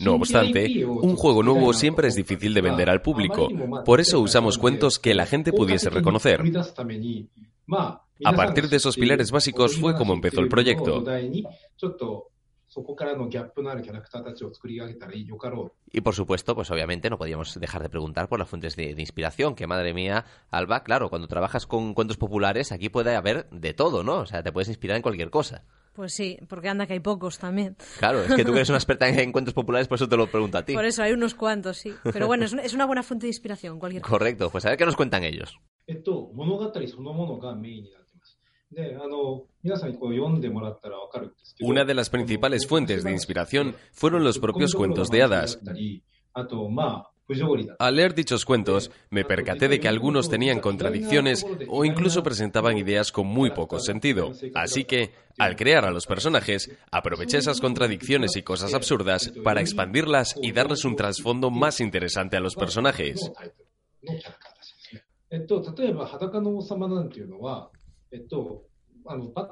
[0.00, 3.48] No obstante, un juego nuevo siempre es difícil de vender al público,
[3.84, 6.42] por eso usamos cuentos que la gente pudiese reconocer.
[8.24, 11.04] A partir de esos pilares básicos fue como empezó el proyecto.
[15.90, 19.00] Y por supuesto, pues obviamente no podíamos dejar de preguntar por las fuentes de, de,
[19.00, 23.72] inspiración, que madre mía, Alba, claro, cuando trabajas con cuentos populares aquí puede haber de
[23.72, 24.18] todo, ¿no?
[24.18, 25.64] O sea, te puedes inspirar en cualquier cosa.
[25.98, 27.76] Pues sí, porque anda que hay pocos también.
[27.98, 30.56] Claro, es que tú eres una experta en encuentros populares, por eso te lo pregunto
[30.56, 30.72] a ti.
[30.72, 31.92] Por eso, hay unos cuantos, sí.
[32.04, 34.94] Pero bueno, es una buena fuente de inspiración, cualquier Correcto, pues a ver qué nos
[34.94, 35.58] cuentan ellos.
[41.62, 45.58] una de las principales fuentes de inspiración fueron los propios cuentos de hadas.
[47.78, 53.12] Al leer dichos cuentos, me percaté de que algunos tenían contradicciones o incluso presentaban ideas
[53.12, 54.32] con muy poco sentido.
[54.54, 60.34] Así que, al crear a los personajes, aproveché esas contradicciones y cosas absurdas para expandirlas
[60.42, 63.30] y darles un trasfondo más interesante a los personajes.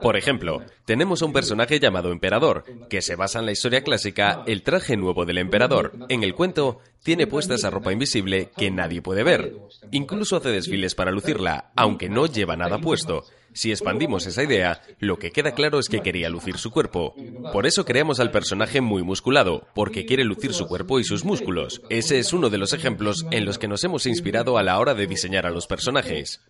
[0.01, 4.43] Por ejemplo, tenemos a un personaje llamado Emperador, que se basa en la historia clásica
[4.47, 5.93] El traje nuevo del emperador.
[6.09, 9.55] En el cuento, tiene puesta esa ropa invisible que nadie puede ver.
[9.93, 13.25] Incluso hace desfiles para lucirla, aunque no lleva nada puesto.
[13.53, 17.15] Si expandimos esa idea, lo que queda claro es que quería lucir su cuerpo.
[17.53, 21.81] Por eso creamos al personaje muy musculado, porque quiere lucir su cuerpo y sus músculos.
[21.89, 24.93] Ese es uno de los ejemplos en los que nos hemos inspirado a la hora
[24.93, 26.43] de diseñar a los personajes.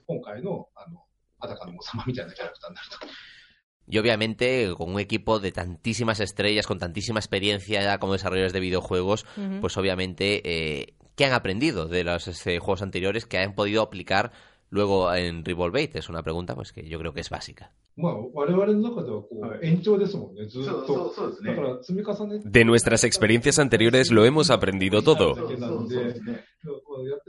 [1.46, 2.98] 今 回の、あの、裸の王様みたいなキャラクターになると。
[3.88, 8.62] Y obviamente, con un equipo de tantísimas estrellas, con tantísima experiencia ya como desarrolladores de
[8.62, 9.26] videojuegos,
[9.60, 14.32] pues obviamente, eh, ¿qué han aprendido de los este, juegos anteriores que han podido aplicar
[14.70, 15.98] luego en Revolve 8?
[15.98, 17.74] Es una pregunta pues que yo creo que es básica.
[17.98, 21.14] まあ、我々の中ではこう、延長ですもんね、ずっと。
[21.44, 25.36] だから、積み重ね De nuestras experiencias anteriores lo hemos aprendido todo.
[25.36, 26.22] だけなので、やって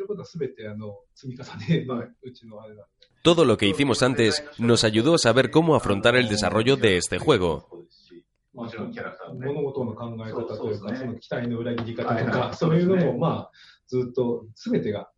[0.00, 3.06] ることは全て、あの、積み重ねのうちのあれなんで。
[3.24, 7.18] Todo lo que hicimos antes nos ayudó a saber cómo afrontar el desarrollo de este
[7.18, 7.64] juego.
[8.54, 13.50] まあ、物事の考え方というか、その期待の裏切り方とか、そういうのも、まあ、
[13.86, 15.10] ずっと全てが、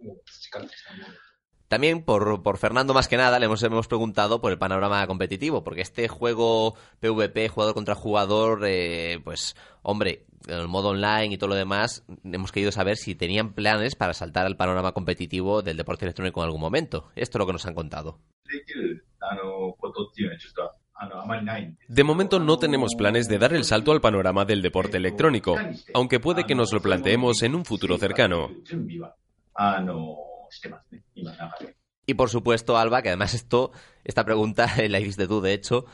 [0.00, 1.04] もう培ってきたもの。
[1.69, 5.63] También por, por Fernando más que nada le hemos, hemos, preguntado por el panorama competitivo,
[5.63, 11.49] porque este juego PvP, jugador contra jugador, eh, pues hombre, el modo online y todo
[11.49, 16.05] lo demás, hemos querido saber si tenían planes para saltar al panorama competitivo del deporte
[16.05, 17.11] electrónico en algún momento.
[17.15, 18.17] Esto es lo que nos han contado.
[21.87, 25.55] De momento no tenemos planes de dar el salto al panorama del deporte electrónico,
[25.93, 28.49] aunque puede que nos lo planteemos en un futuro cercano.
[29.53, 29.79] Ah,
[32.05, 33.71] y por supuesto, Alba, que además esto,
[34.03, 35.85] esta pregunta la hiciste tú, de hecho,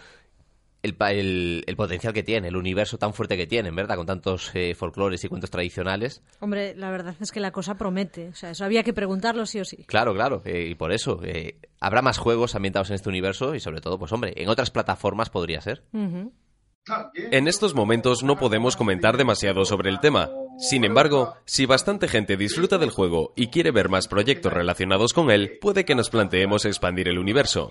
[0.86, 3.96] el, potencial que tiene, el universo tan fuerte que tiene, ¿verdad?
[3.96, 6.22] Con tantos eh, folclores y cuentos tradicionales.
[6.40, 8.30] Hombre, la verdad es que la cosa promete.
[8.30, 9.84] O sea, eso había que preguntarlo sí o sí.
[9.86, 10.42] Claro, claro.
[10.46, 13.98] Eh, y por eso, eh, habrá más juegos ambientados en este universo y sobre todo,
[13.98, 15.84] pues hombre, en otras plataformas podría ser.
[15.94, 22.38] En estos momentos no podemos comentar demasiado sobre el tema, sin embargo, si bastante gente
[22.38, 26.66] disfruta del juego y quiere ver más proyectos relacionados con él, puede que nos planteemos
[26.66, 27.70] expandir el universo.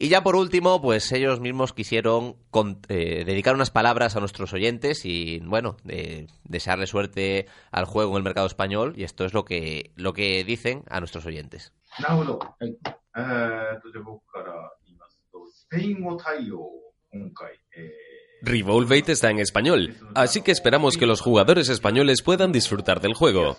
[0.00, 4.52] Y ya por último, pues ellos mismos quisieron con- eh, dedicar unas palabras a nuestros
[4.52, 8.94] oyentes y, bueno, de- desearle suerte al juego en el mercado español.
[8.96, 11.72] Y esto es lo que, lo que dicen a nuestros oyentes.
[18.42, 23.56] Revolvate está en español, así que esperamos que los jugadores españoles puedan disfrutar del juego.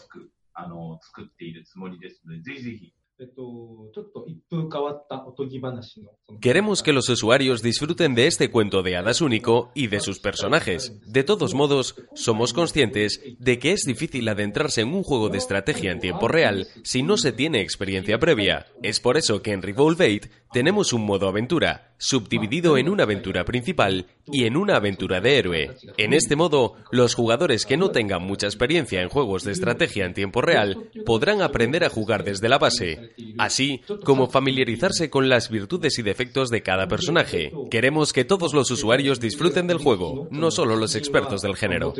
[6.40, 11.02] Queremos que los usuarios disfruten de este cuento de hadas único y de sus personajes.
[11.06, 15.92] De todos modos, somos conscientes de que es difícil adentrarse en un juego de estrategia
[15.92, 18.68] en tiempo real si no se tiene experiencia previa.
[18.84, 24.06] Es por eso que en Revolvate tenemos un modo aventura, subdividido en una aventura principal
[24.32, 25.72] y en una aventura de héroe.
[25.98, 30.14] En este modo, los jugadores que no tengan mucha experiencia en juegos de estrategia en
[30.14, 36.00] tiempo real podrán aprender a jugar desde la base, así como familiarizarse con las virtudes
[36.00, 37.52] y defectos de cada personaje.
[37.70, 41.94] Queremos que todos los usuarios disfruten del juego, no solo los expertos del género.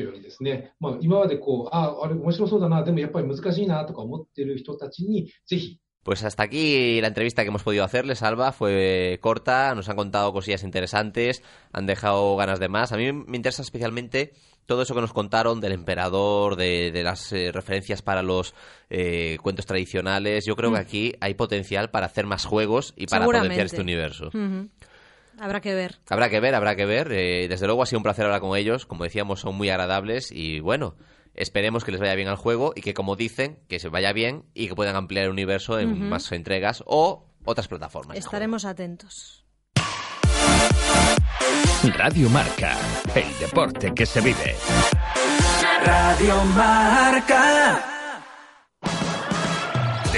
[6.04, 8.52] Pues hasta aquí la entrevista que hemos podido hacerles, Alba.
[8.52, 11.44] Fue corta, nos han contado cosillas interesantes,
[11.74, 12.92] han dejado ganas de más.
[12.92, 14.34] A mí me interesa especialmente
[14.70, 18.54] todo eso que nos contaron del emperador, de, de las eh, referencias para los
[18.92, 20.46] eh, cuentos tradicionales.
[20.46, 20.82] Yo creo que mm.
[20.82, 24.30] aquí hay potencial para hacer más juegos y para potenciar este universo.
[25.40, 25.96] Habrá que ver.
[26.10, 27.12] Habrá que ver, habrá que ver.
[27.12, 28.86] Eh, desde luego ha sido un placer hablar con ellos.
[28.86, 30.96] Como decíamos, son muy agradables y bueno
[31.40, 34.44] esperemos que les vaya bien al juego y que, como dicen, que se vaya bien
[34.54, 36.04] y que puedan ampliar el universo en Ujú.
[36.04, 38.18] más entregas o otras plataformas.
[38.18, 39.46] Estaremos atentos.
[41.98, 42.78] Radio Marca,
[43.16, 44.56] el deporte que se vive.
[45.86, 47.99] Radio Marca.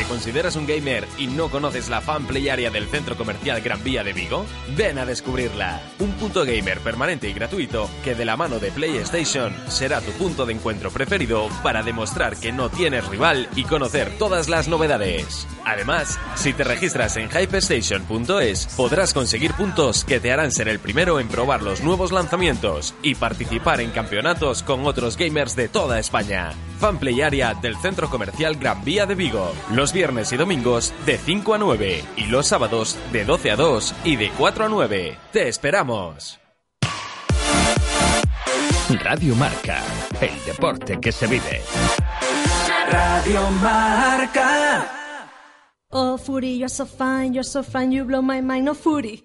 [0.01, 3.83] ¿Te consideras un gamer y no conoces la fan play area del centro comercial Gran
[3.83, 4.47] Vía de Vigo?
[4.75, 5.79] Ven a descubrirla.
[5.99, 10.47] Un punto gamer permanente y gratuito que de la mano de PlayStation será tu punto
[10.47, 15.47] de encuentro preferido para demostrar que no tienes rival y conocer todas las novedades.
[15.65, 21.19] Además, si te registras en hypestation.es podrás conseguir puntos que te harán ser el primero
[21.19, 26.55] en probar los nuevos lanzamientos y participar en campeonatos con otros gamers de toda España.
[26.81, 29.53] Fanplay Area del Centro Comercial Gran Vía de Vigo.
[29.71, 33.95] Los viernes y domingos de 5 a 9 y los sábados de 12 a 2
[34.03, 35.17] y de 4 a 9.
[35.31, 36.39] ¡Te esperamos!
[39.03, 39.83] Radio Marca,
[40.19, 41.61] el deporte que se vive.
[42.89, 44.91] Radio Marca.
[45.91, 49.23] Oh, Footy, you're so fine, you're so fine, you blow my mind, no Footy.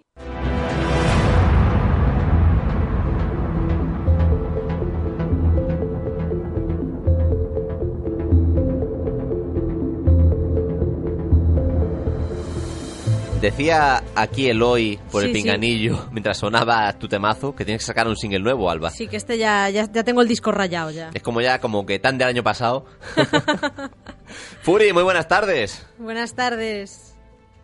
[13.47, 15.41] Decía aquí Eloy por el Sí, sí.
[15.41, 18.91] pinganillo mientras sonaba tu temazo que tienes que sacar un single nuevo, Alba.
[18.91, 21.11] Sí, que este ya, ya, ya tengo el disco rayado ya.
[21.15, 22.87] Es como ya como que tan del año pasado.
[24.63, 25.87] Furi, muy buenas tardes.
[25.97, 27.15] Buenas tardes.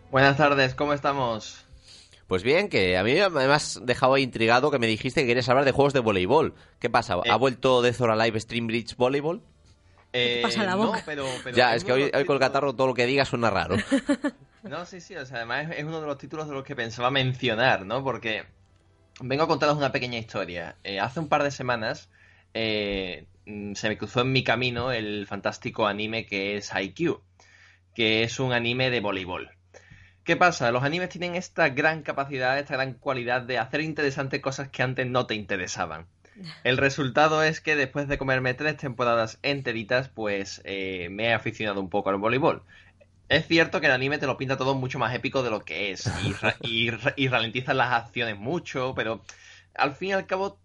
[0.09, 1.65] Buenas tardes, ¿cómo estamos?
[2.27, 5.65] Pues bien, que a mí me has dejado intrigado que me dijiste que querías hablar
[5.65, 6.53] de juegos de voleibol.
[6.79, 7.15] ¿Qué pasa?
[7.25, 7.29] Eh.
[7.29, 9.41] ¿Ha vuelto Death or Alive Stream Bridge Volleyball?
[10.13, 11.03] Eh, pasa en la no, boca?
[11.05, 13.25] pero, pero ya, es que de hoy, hoy con el catarro todo lo que diga
[13.25, 13.75] suena raro.
[14.63, 16.75] No, sí, sí, o sea, además es- es uno de los títulos de los que
[16.75, 18.03] pensaba mencionar, ¿no?
[18.03, 18.45] Porque
[19.21, 20.77] vengo a contaros una pequeña historia.
[20.83, 22.09] Eh, hace un par de semanas
[22.55, 27.21] eh, mm, se me cruzó en mi camino el fantástico anime que es Haikyuu,
[27.95, 29.51] que es un anime de voleibol.
[30.23, 30.71] ¿Qué pasa?
[30.71, 35.07] Los animes tienen esta gran capacidad, esta gran cualidad de hacer interesantes cosas que antes
[35.07, 36.07] no te interesaban.
[36.63, 41.81] El resultado es que después de comerme tres temporadas enteritas, pues eh, me he aficionado
[41.81, 42.63] un poco al voleibol.
[43.29, 45.91] Es cierto que el anime te lo pinta todo mucho más épico de lo que
[45.91, 46.35] es y,
[46.87, 49.21] y y ralentiza las acciones mucho, pero
[49.75, 50.59] al fin y al cabo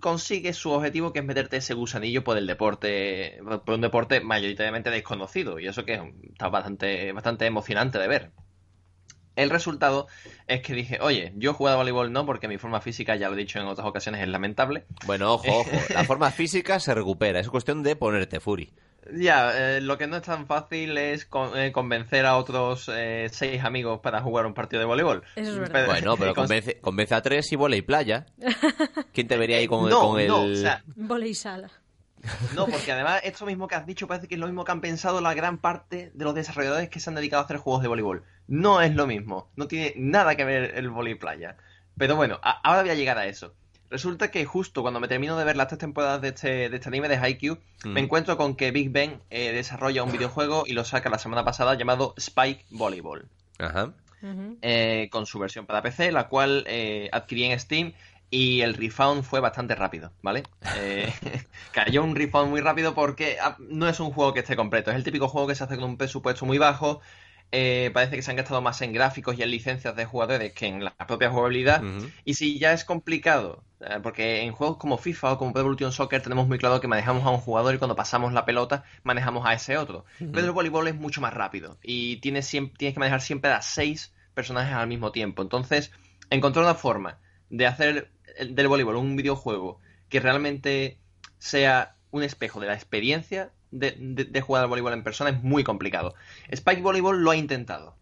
[0.00, 4.90] consigue su objetivo que es meterte ese gusanillo por el deporte, por un deporte mayoritariamente
[4.90, 8.30] desconocido y eso que está bastante, bastante emocionante de ver.
[9.34, 10.06] El resultado
[10.46, 13.28] es que dije, oye, yo he jugado a voleibol no porque mi forma física, ya
[13.28, 14.86] lo he dicho en otras ocasiones, es lamentable.
[15.04, 15.70] Bueno, ojo, ojo.
[15.92, 17.38] La forma física se recupera.
[17.38, 18.72] Es cuestión de ponerte Furi.
[19.14, 23.28] Ya, eh, lo que no es tan fácil es con- eh, convencer a otros eh,
[23.30, 25.22] seis amigos para jugar un partido de voleibol.
[25.36, 25.72] Eso es verdad.
[25.72, 28.26] Pero- Bueno, pero con- convence, convence a tres y volei playa.
[29.12, 30.28] ¿Quién te vería ahí con, no, con el...?
[30.28, 31.70] no, o sea, Volei sala.
[32.54, 34.80] no, porque además esto mismo que has dicho parece que es lo mismo que han
[34.80, 37.88] pensado la gran parte de los desarrolladores que se han dedicado a hacer juegos de
[37.88, 38.24] voleibol.
[38.48, 41.56] No es lo mismo, no tiene nada que ver el volei playa.
[41.96, 43.54] Pero bueno, a- ahora voy a llegar a eso.
[43.90, 46.88] Resulta que justo cuando me termino de ver las tres temporadas de este, de este
[46.88, 47.88] anime de Haikyuu, Mm.
[47.92, 51.44] me encuentro con que Big Ben eh, desarrolla un videojuego y lo saca la semana
[51.44, 53.26] pasada llamado Spike Volleyball.
[53.58, 53.92] Ajá.
[54.62, 57.92] eh, con su versión para PC, la cual eh, adquirí en Steam
[58.28, 60.42] y el refund fue bastante rápido, ¿vale?
[60.76, 61.12] Eh,
[61.72, 64.96] cayó un refund muy rápido porque ah, no es un juego que esté completo, es
[64.96, 67.00] el típico juego que se hace con un presupuesto muy bajo.
[67.52, 70.66] Eh, parece que se han gastado más en gráficos y en licencias de jugadores que
[70.66, 71.88] en la propia jugabilidad.
[72.24, 75.92] Y si ya es complicado, eh, porque en juegos como FIFA o como Pro Evolution
[75.92, 79.46] Soccer tenemos muy claro que manejamos a un jugador y cuando pasamos la pelota manejamos
[79.46, 80.04] a ese otro.
[80.32, 83.62] Pero el voleibol es mucho más rápido y tienes, siempre, tienes que manejar siempre a
[83.62, 85.42] seis personajes al mismo tiempo.
[85.42, 85.92] Entonces,
[86.30, 87.18] encontrar una forma
[87.50, 90.98] de hacer el- del voleibol un videojuego que realmente
[91.38, 95.42] sea un espejo de la experiencia de, de- de jugar al voleibol en persona es
[95.42, 96.14] muy complicado.
[96.48, 97.96] Spike Volleyball lo ha intentado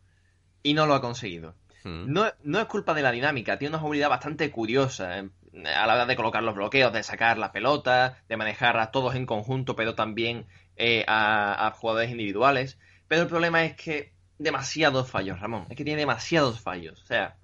[0.62, 1.54] y no lo ha conseguido.
[1.84, 2.12] Mm.
[2.12, 5.28] No, no es culpa de la dinámica, tiene una jugabilidad bastante curiosa eh,
[5.76, 9.14] a la hora de colocar los bloqueos, de sacar la pelota, de manejar a todos
[9.14, 10.46] en conjunto, pero también
[10.76, 12.78] eh, a, a jugadores individuales.
[13.06, 15.66] Pero el problema es que demasiados fallos, Ramón.
[15.68, 17.02] Es que tiene demasiados fallos.
[17.02, 17.36] O sea,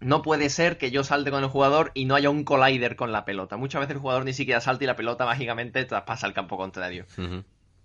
[0.00, 3.12] no puede ser que yo salte con el jugador y no haya un collider con
[3.12, 3.56] la pelota.
[3.56, 7.06] Muchas veces el jugador ni siquiera salta y la pelota mágicamente traspasa al campo contrario.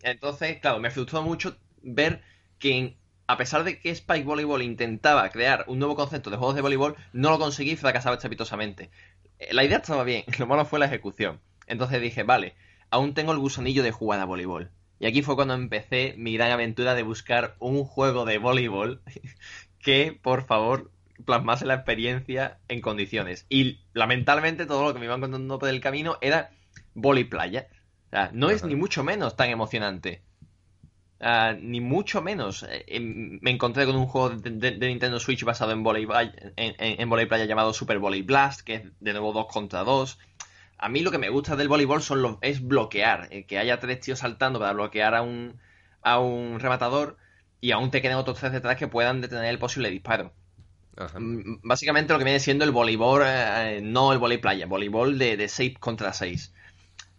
[0.01, 2.21] Entonces, claro, me frustró mucho ver
[2.57, 2.95] que,
[3.27, 6.95] a pesar de que Spike Volleyball intentaba crear un nuevo concepto de juegos de voleibol,
[7.11, 8.91] no lo conseguí y fracasaba estrepitosamente.
[9.39, 11.41] Eh, La idea estaba bien, lo malo fue la ejecución.
[11.67, 12.55] Entonces dije, vale,
[12.91, 14.71] aún tengo el gusanillo de jugar a voleibol.
[14.99, 19.01] Y aquí fue cuando empecé mi gran aventura de buscar un juego de voleibol
[19.79, 20.91] que, por favor,
[21.25, 23.45] plasmase la experiencia en condiciones.
[23.49, 26.51] Y lamentablemente todo lo que me iba encontrando por el camino era
[26.93, 27.67] vóley playa.
[28.07, 30.23] O sea, no es ni mucho menos tan emocionante.
[31.19, 32.63] Ah, ni mucho menos.
[32.63, 36.05] Eh, em, me encontré con un juego de, de- de Nintendo Switch basado en volei,
[36.57, 40.19] en, en, en playa llamado Super Volley Blast, que es de nuevo 2 contra 2.
[40.77, 43.79] A mí lo que me gusta del voleibol son los, es bloquear, eh, que haya
[43.79, 45.59] tres tíos saltando para bloquear a un,
[46.01, 47.17] a un rematador
[47.61, 50.33] y aún te queden otros tres detrás que puedan detener el posible disparo.
[51.19, 55.37] Mm, Básicamente lo que viene siendo el voleibol, eh, no el volei playa, voleibol de,
[55.37, 56.53] de 6 contra 6.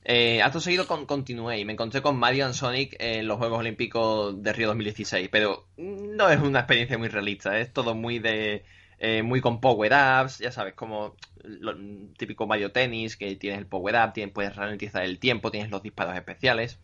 [0.05, 3.59] Eh, acto seguido con, continué y me encontré con Mario and Sonic en los Juegos
[3.59, 8.65] Olímpicos de Río 2016, pero no es una experiencia muy realista, es todo muy de
[8.99, 11.75] eh, muy con power ups, ya sabes, como lo
[12.17, 15.83] típico Mario Tennis, que tienes el power up, tienes, puedes ralentizar el tiempo, tienes los
[15.83, 16.79] disparos especiales.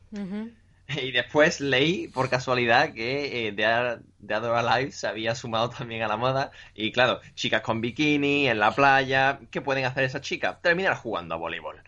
[1.02, 6.08] Y después leí por casualidad que eh, Dead or Alive se había sumado también a
[6.08, 6.50] la moda.
[6.74, 9.40] Y claro, chicas con bikini, en la playa.
[9.50, 10.60] ¿Qué pueden hacer esas chicas?
[10.62, 11.80] Terminar jugando a voleibol.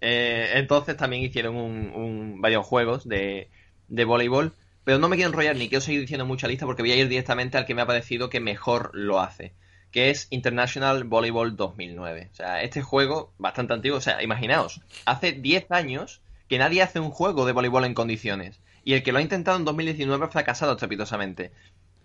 [0.00, 3.50] Eh, entonces también hicieron un, un- varios juegos de,
[3.88, 4.54] de voleibol.
[4.84, 7.08] Pero no me quiero enrollar ni quiero seguir diciendo mucha lista porque voy a ir
[7.08, 9.54] directamente al que me ha parecido que mejor lo hace.
[9.92, 12.30] Que es International Volleyball 2009.
[12.32, 13.98] O sea, este juego bastante antiguo.
[13.98, 16.20] O sea, imaginaos, hace 10 años
[16.52, 18.60] que nadie hace un juego de voleibol en condiciones.
[18.84, 21.50] Y el que lo ha intentado en 2019 ha fracasado estrepitosamente.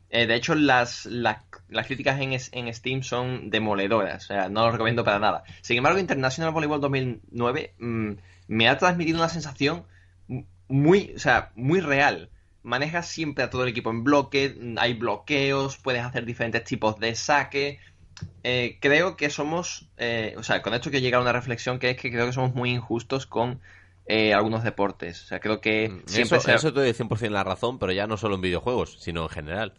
[0.09, 1.39] Eh, de hecho, las, las,
[1.85, 4.23] críticas en, en Steam son demoledoras.
[4.23, 5.43] O sea, no lo recomiendo para nada.
[5.59, 8.11] Sin embargo, International Volleyball 2009 mm,
[8.47, 9.83] me ha transmitido una sensación
[10.69, 12.29] muy, o sea, muy real.
[12.63, 16.97] Manejas siempre a todo el equipo en bloque, mm, hay bloqueos, puedes hacer diferentes tipos
[17.01, 17.79] de saque.
[18.43, 21.89] Eh, creo que somos, eh, o sea, con esto quiero llegar a una reflexión que
[21.89, 23.59] es que creo que somos muy injustos con
[24.07, 25.23] eh, algunos deportes.
[25.23, 28.07] O sea, creo que siempre Eso, se eso te doy 100% la razón, pero ya
[28.07, 29.73] no solo en videojuegos, sino en general.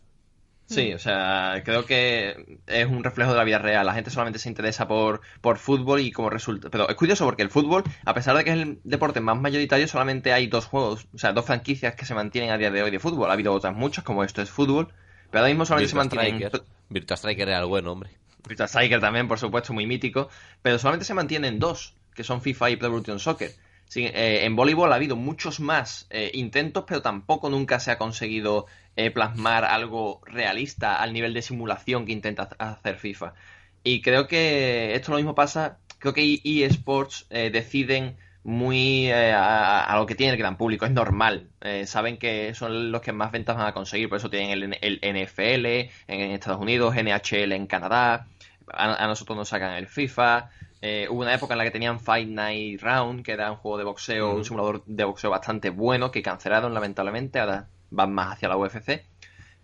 [0.68, 3.87] Sí, o sea, creo que es un reflejo de la vida real.
[3.87, 6.68] La gente solamente se interesa por, por fútbol y como resulta.
[6.68, 9.89] Pero es curioso porque el fútbol, a pesar de que es el deporte más mayoritario,
[9.89, 12.91] solamente hay dos juegos, o sea, dos franquicias que se mantienen a día de hoy
[12.91, 13.31] de fútbol.
[13.31, 14.89] Ha habido otras muchas, como esto es fútbol,
[15.31, 16.35] pero ahora mismo solamente se mantienen.
[16.35, 16.62] Striker.
[16.91, 18.11] Virtua Striker era el buen hombre.
[18.47, 20.29] Virtua Striker también, por supuesto, muy mítico,
[20.61, 23.53] pero solamente se mantienen dos, que son FIFA y Pro Evolution Soccer.
[23.89, 27.97] Sí, eh, en voleibol ha habido muchos más eh, intentos, pero tampoco nunca se ha
[27.99, 28.66] conseguido
[28.97, 33.34] eh, plasmar algo realista al nivel de simulación que intenta ha- hacer FIFA.
[33.82, 39.84] Y creo que esto lo mismo pasa, creo que eSports eh, deciden muy eh, a,
[39.84, 41.49] a lo que tiene el gran público, es normal.
[41.62, 44.78] Eh, saben que son los que más ventas van a conseguir, por eso tienen el,
[44.82, 48.26] el NFL en, Estados Unidos, NHL en Canadá,
[48.70, 50.51] a nosotros nos sacan el FIFA,
[50.81, 53.79] Eh, hubo una época en la que tenían Fight Night Round, que era un juego
[53.79, 58.49] de boxeo, un simulador de boxeo bastante bueno, que cancelaron lamentablemente, ahora van más hacia
[58.49, 59.05] la UFC.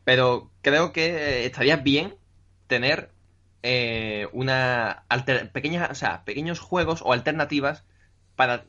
[0.04, 2.16] Pero creo que estaría bien
[2.66, 3.10] tener
[3.62, 5.04] eh, una
[5.52, 7.84] pequeñas, o sea, pequeños juegos o alternativas
[8.36, 8.64] para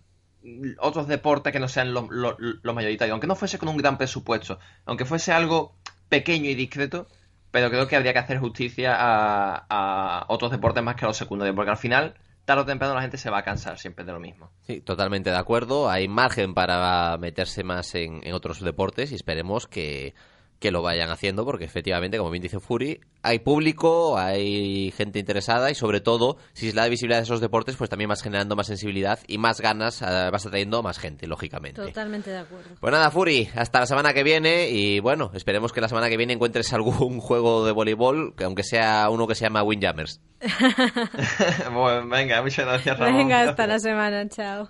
[0.79, 5.05] otros deportes que no sean los mayoritarios, aunque no fuese con un gran presupuesto, aunque
[5.05, 5.75] fuese algo
[6.09, 7.07] pequeño y discreto,
[7.51, 11.55] pero creo que habría que hacer justicia a, otros deportes más que a los secundarios,
[11.55, 12.15] porque al final,
[12.45, 14.51] tarde o temprano, la gente se va a cansar siempre de lo mismo.
[14.61, 15.89] Sí, totalmente de acuerdo.
[15.89, 20.13] Hay margen para meterse más en otros deportes y esperemos que
[20.59, 25.71] que lo vayan haciendo, porque efectivamente, como bien dice Fury, hay público, hay gente interesada
[25.71, 28.55] y sobre todo, si se le da visibilidad a esos deportes, pues también vas generando
[28.55, 31.81] más sensibilidad y más ganas, eh, vas atrayendo más gente, lógicamente.
[31.81, 32.69] Totalmente de acuerdo.
[32.79, 36.17] Pues nada, Fury, hasta la semana que viene y bueno, esperemos que la semana que
[36.17, 40.21] viene encuentres algún juego de voleibol, que aunque sea uno que se llama Windjammers.
[41.73, 43.17] bueno, venga, muchas gracias, Ramón.
[43.17, 44.69] Venga, hasta la semana, chao.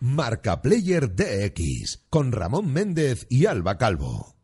[0.00, 4.34] Marca Player DX con Ramón Méndez y Alba Calvo.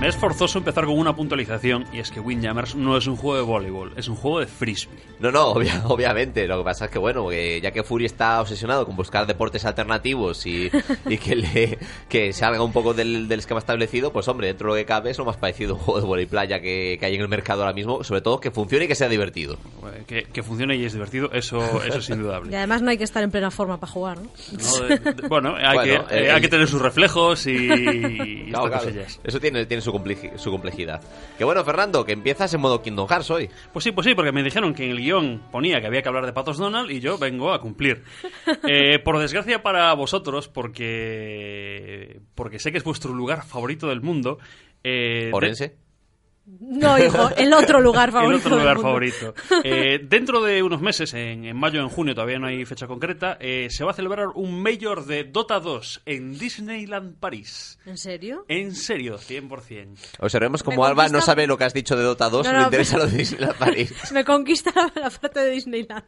[0.00, 3.36] Me es forzoso empezar con una puntualización y es que Windjammers no es un juego
[3.36, 4.96] de voleibol, es un juego de frisbee.
[5.18, 5.48] No, no,
[5.88, 6.48] obviamente.
[6.48, 10.46] Lo que pasa es que, bueno, ya que Fury está obsesionado con buscar deportes alternativos
[10.46, 11.78] y, que, le,
[12.08, 15.18] que salga un poco del, esquema establecido, pues hombre, dentro de lo que cabe es
[15.18, 17.74] lo más parecido a un juego de voleibol playa que, hay en el mercado ahora
[17.74, 18.02] mismo.
[18.02, 19.58] Sobre todo que funcione y que sea divertido.
[20.06, 22.50] Que, funcione y es divertido, eso, eso es indudable.
[22.50, 24.30] Y además no hay que estar en plena forma para jugar, ¿no?
[25.28, 28.50] bueno, hay, que, eh, hay que tener sus reflejos y,
[29.22, 29.89] Eso tiene, tiene su
[30.36, 31.02] su, complejidad.
[31.38, 33.50] Que bueno, Fernando, que empiezas en modo Kingdom Hearts hoy.
[33.72, 36.08] Pues sí, pues sí, porque me dijeron que en el guion ponía que había que
[36.08, 38.02] hablar de Patos Donald y yo vengo a cumplir.
[38.72, 44.38] Eh, por desgracia para vosotros, porque, porque sé que es vuestro lugar favorito del mundo.
[44.84, 45.76] Eh, ¿Orense?
[46.46, 48.34] No, hijo, el otro lugar favorito.
[48.48, 49.34] el otro lugar favorito.
[49.62, 53.36] Eh, dentro de unos meses, en, mayo o en junio, todavía no hay fecha concreta,
[53.40, 57.78] eh, se va a celebrar un Mayor de Dota 2 en Disneyland París.
[57.86, 58.44] ¿En serio?
[58.48, 59.96] En serio, 100%.
[60.18, 62.98] Observemos como Alba no sabe lo que has dicho de Dota 2, no, le interesa
[62.98, 63.92] lo de Disneyland París.
[64.12, 66.04] Me conquista la parte de Disneyland.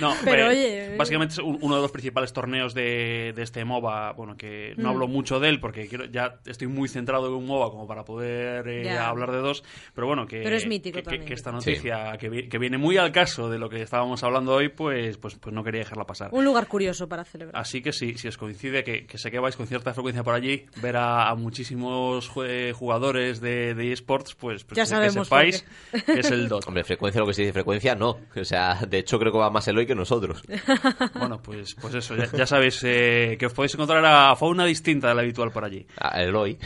[0.00, 0.94] No, pero oye.
[0.96, 4.12] Básicamente es uno de los principales torneos de, este MOBA.
[4.12, 4.92] Bueno, que no mm.
[4.92, 8.68] hablo mucho de él porque ya estoy muy centrado en un MOBA como para poder
[8.68, 9.62] eh, hablar de dos.
[9.94, 13.68] Pero bueno, que, es mítico que, esta noticia que, viene muy al caso de lo
[13.68, 16.30] que estábamos hablando hoy, pues, pues, pues no quería dejarla pasar.
[16.32, 17.60] Un lugar curioso para celebrar.
[17.60, 20.66] Así que sí, si os coincide, que, sé que vais con cierta frecuencia por allí,
[20.80, 25.64] ver a, muchísimos jugadores de, eSports, pues, pues ya que sepáis
[26.06, 26.66] que es el DOT.
[26.66, 28.18] Hombre, frecuencia, lo que se dice frecuencia, no.
[28.34, 30.42] O sea, de hecho creo que va más Eloy que nosotros.
[31.14, 35.14] Bueno, pues, pues eso, ya, sabéis eh, que os podéis encontrar a fauna distinta de
[35.14, 35.86] la habitual por allí.
[35.98, 36.58] A Eloy.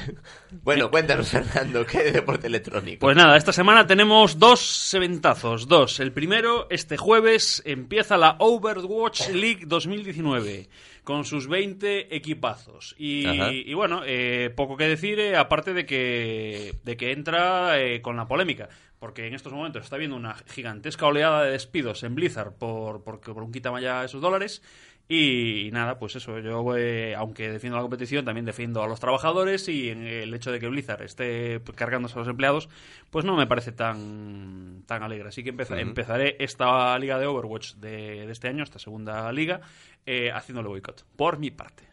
[0.62, 3.01] Bueno, cuéntanos, Fernando, ¿qué deporte electrónico?
[3.01, 6.01] Pues nada, esta semana tenemos dos eventazos, dos.
[6.01, 10.68] El primero, este jueves, empieza la Overwatch League 2019
[11.05, 12.94] con sus 20 equipazos.
[12.98, 18.26] Y, bueno, eh, poco que decir, eh, aparte de que, de que entra con la
[18.26, 18.68] polémica
[19.01, 23.18] porque en estos momentos está habiendo una gigantesca oleada de despidos en Blizzard por, por,
[23.20, 24.62] por un ya esos dólares.
[25.09, 29.68] Y, nada, pues eso, yo eh, aunque defiendo la competición, también defiendo a los trabajadores
[29.68, 32.68] y en el hecho de que Blizzard esté cargándose a los empleados,
[33.11, 35.30] pues no me parece tan, tan alegre.
[35.30, 39.62] Así que empezaré esta liga de Overwatch de, este año, esta segunda liga,
[40.07, 41.89] eh, haciéndole boicot, por mi parte.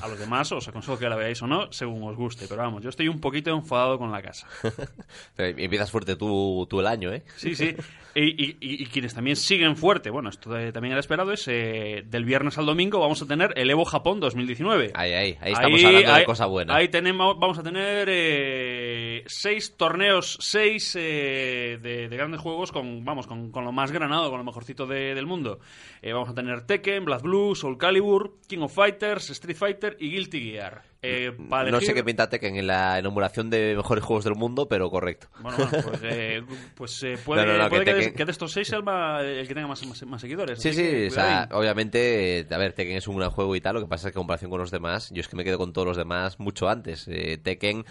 [0.00, 2.46] A los demás os aconsejo que la veáis o no, según os guste.
[2.48, 4.46] Pero vamos, yo estoy un poquito enfadado con la casa.
[5.38, 7.22] empiezas fuerte tú, tú, el año, ¿eh?
[7.36, 7.74] Sí, sí.
[8.18, 12.64] Y, quienes también siguen fuerte, bueno, esto también era esperado, es eh, del viernes al
[12.64, 14.92] domingo vamos a tener el Evo Japón 2019.
[14.94, 16.76] Ahí, ahí, ahí estamos hablando de cosas buenas.
[16.76, 18.75] Ahí tenemos, vamos a tener eh,
[19.26, 24.44] seis torneos, seis eh, de, grandes juegos con, vamos, con, lo más granado, con lo
[24.44, 25.60] mejorcito del mundo.
[26.02, 30.52] vamos a tener Tekken, Black Blue, Soul Calibur, King of Fighters, Street Fighter y Guilty
[30.52, 30.82] Gear.
[31.08, 34.90] Eh, no sé qué pinta Tekken en la enumeración de mejores juegos del mundo, pero
[34.90, 35.28] correcto.
[35.40, 36.42] Bueno, pues, eh,
[36.74, 37.44] pues eh, puede,
[38.12, 38.78] que, de, estos seis sea
[39.20, 40.60] el, que tenga más, más, seguidores.
[40.60, 43.80] Sí, sí, o sea, obviamente, a ver, Tekken es un gran juego y tal, lo
[43.82, 45.72] que pasa es que en comparación con los demás, yo es que me quedo con
[45.72, 47.08] todos los demás mucho antes.
[47.42, 47.84] Tekken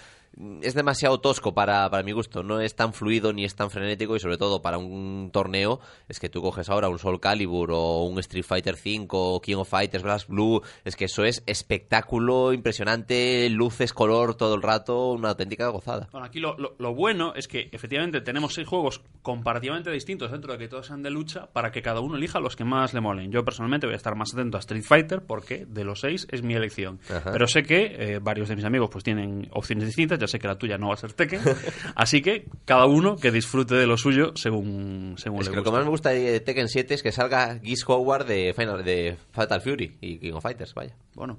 [0.61, 2.43] es demasiado tosco para, para mi gusto.
[2.43, 6.19] No es tan fluido ni es tan frenético y sobre todo para un torneo es
[6.19, 9.69] que tú coges ahora un Soul Calibur o un Street Fighter V o King of
[9.69, 10.61] Fighters, Blast Blue.
[10.83, 16.07] Es que eso es espectáculo impresionante luces, color todo el rato, una auténtica gozada.
[16.11, 20.53] Bueno, aquí lo, lo, lo bueno es que efectivamente tenemos seis juegos comparativamente distintos dentro
[20.53, 23.01] de que todos sean de lucha para que cada uno elija los que más le
[23.01, 23.31] molen.
[23.31, 26.43] Yo personalmente voy a estar más atento a Street Fighter porque de los seis es
[26.43, 26.99] mi elección.
[27.09, 27.31] Ajá.
[27.31, 30.47] Pero sé que eh, varios de mis amigos pues tienen opciones distintas, ya sé que
[30.47, 31.39] la tuya no va a ser Tekken,
[31.95, 35.63] así que cada uno que disfrute de lo suyo según, según Es le que lo
[35.63, 35.77] que guste.
[35.77, 39.61] más me gusta de Tekken 7 es que salga Geese Howard de, Final, de Fatal
[39.61, 40.95] Fury y King of Fighters, vaya.
[41.13, 41.37] Bueno,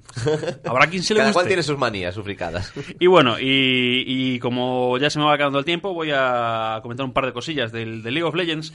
[0.65, 1.49] habrá quien se le Cada cual guste.
[1.49, 2.73] tiene sus manías, sus fricadas.
[2.99, 7.05] Y bueno, y, y como ya se me va acabando el tiempo, voy a comentar
[7.05, 8.73] un par de cosillas del, del League of Legends.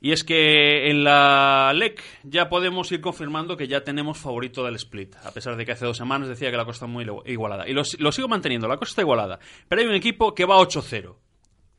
[0.00, 4.76] Y es que en la LEC ya podemos ir confirmando que ya tenemos favorito del
[4.76, 5.16] split.
[5.24, 7.68] A pesar de que hace dos semanas decía que la cosa está muy igualada.
[7.68, 9.38] Y lo, lo sigo manteniendo, la cosa está igualada.
[9.68, 11.16] Pero hay un equipo que va 8-0.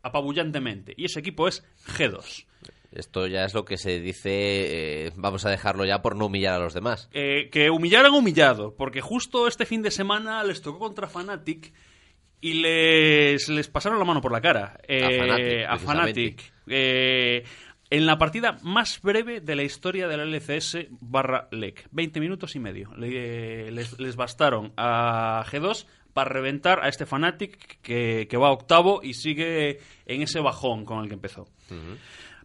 [0.01, 0.93] Apabullantemente.
[0.97, 1.63] Y ese equipo es
[1.97, 2.45] G2.
[2.91, 6.55] Esto ya es lo que se dice, eh, vamos a dejarlo ya por no humillar
[6.55, 7.07] a los demás.
[7.13, 11.71] Eh, que humillaran humillado, porque justo este fin de semana les tocó contra Fnatic
[12.41, 14.79] y les, les pasaron la mano por la cara.
[14.87, 16.53] Eh, Fnatic, a Fnatic.
[17.91, 21.87] En la partida más breve de la historia de la LCS barra LEC.
[21.91, 22.93] 20 minutos y medio.
[22.95, 28.51] Le- les, les bastaron a G2 para reventar a este Fnatic que, que va a
[28.51, 31.47] octavo y sigue en ese bajón con el que empezó.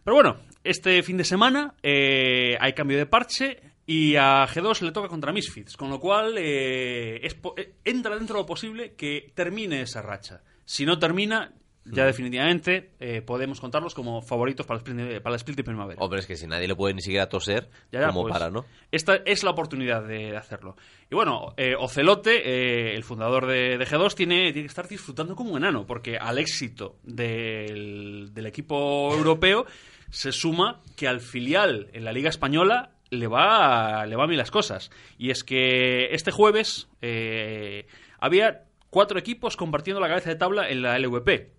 [0.03, 4.91] Pero bueno, este fin de semana eh, hay cambio de parche y a G2 le
[4.91, 9.31] toca contra Misfits, con lo cual eh, es eh, entra dentro de lo posible que
[9.35, 10.41] termine esa racha.
[10.63, 11.53] Si no termina,
[11.85, 12.07] ya Mm.
[12.07, 16.01] definitivamente eh, podemos contarlos como favoritos para el split de, para el split de primavera.
[16.01, 18.49] Hombre, es que si nadie le puede ni siquiera toser, Ya, ya, como pues, para,
[18.49, 18.65] ¿no?
[18.91, 20.75] Esta es la oportunidad de hacerlo.
[21.11, 25.35] Y bueno, eh, Ocelote, eh, el fundador de, de G2, tiene, tiene que estar disfrutando
[25.35, 29.65] como un enano, porque al éxito del, del equipo europeo
[30.09, 34.35] se suma que al filial en la Liga Española le va, le va a mí
[34.35, 34.89] las cosas.
[35.17, 37.85] Y es que este jueves eh,
[38.19, 41.51] había cuatro equipos compartiendo la cabeza de tabla en la LVP.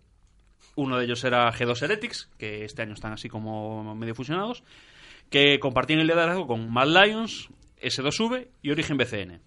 [0.76, 4.62] Uno de ellos era G2 Heretics, que este año están así como medio fusionados,
[5.30, 7.48] que compartían el liderazgo con Mad Lions,
[7.82, 9.40] S2V y Origen BCN.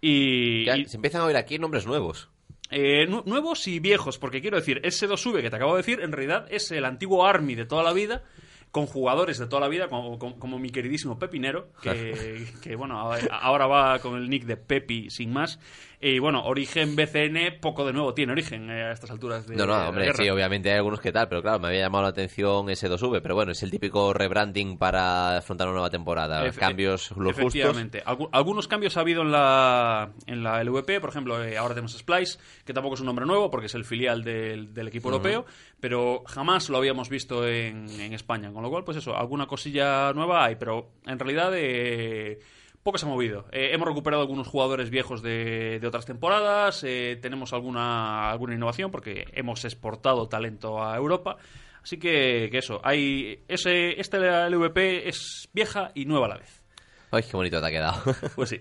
[0.00, 2.28] Y, Ya y- se empiezan a oír aquí nombres nuevos.
[2.74, 6.10] eh, nu- nuevos y viejos, porque quiero decir, S2V que te acabo de decir, en
[6.10, 8.24] realidad es el antiguo Army de toda la vida,
[8.70, 12.98] con jugadores de toda la vida, como, como- como mi queridísimo Pepinero, que, que, bueno,
[13.30, 15.60] ahora va con el nick de Pepi sin más.
[16.04, 19.66] Y bueno, Origen BCN, poco de nuevo tiene Origen eh, a estas alturas de No,
[19.66, 20.16] no, de hombre, guerra.
[20.24, 23.36] sí, obviamente hay algunos que tal, pero claro, me había llamado la atención S2V, pero
[23.36, 26.44] bueno, es el típico rebranding para afrontar una nueva temporada.
[26.44, 27.38] Efe- Cambios justos.
[27.38, 28.02] Efectivamente.
[28.04, 31.00] Algu- algunos cambios ha habido en la, en la LVP.
[31.00, 33.84] Por ejemplo, eh, ahora tenemos Splice, que tampoco es un nombre nuevo porque es el
[33.84, 35.46] filial del, del equipo europeo,
[35.78, 38.50] pero jamás lo habíamos visto en, en España.
[38.52, 42.40] Con lo cual, pues eso, alguna cosilla nueva hay, pero en realidad eh,
[42.82, 43.46] poco se ha movido.
[43.52, 48.90] Eh, hemos recuperado algunos jugadores viejos de, de otras temporadas, eh, tenemos alguna, alguna innovación
[48.90, 51.36] porque hemos exportado talento a Europa.
[51.82, 56.62] Así que, que eso, hay ese, esta LVP es vieja y nueva a la vez.
[57.10, 58.00] Ay, qué bonito te ha quedado.
[58.36, 58.60] Pues sí.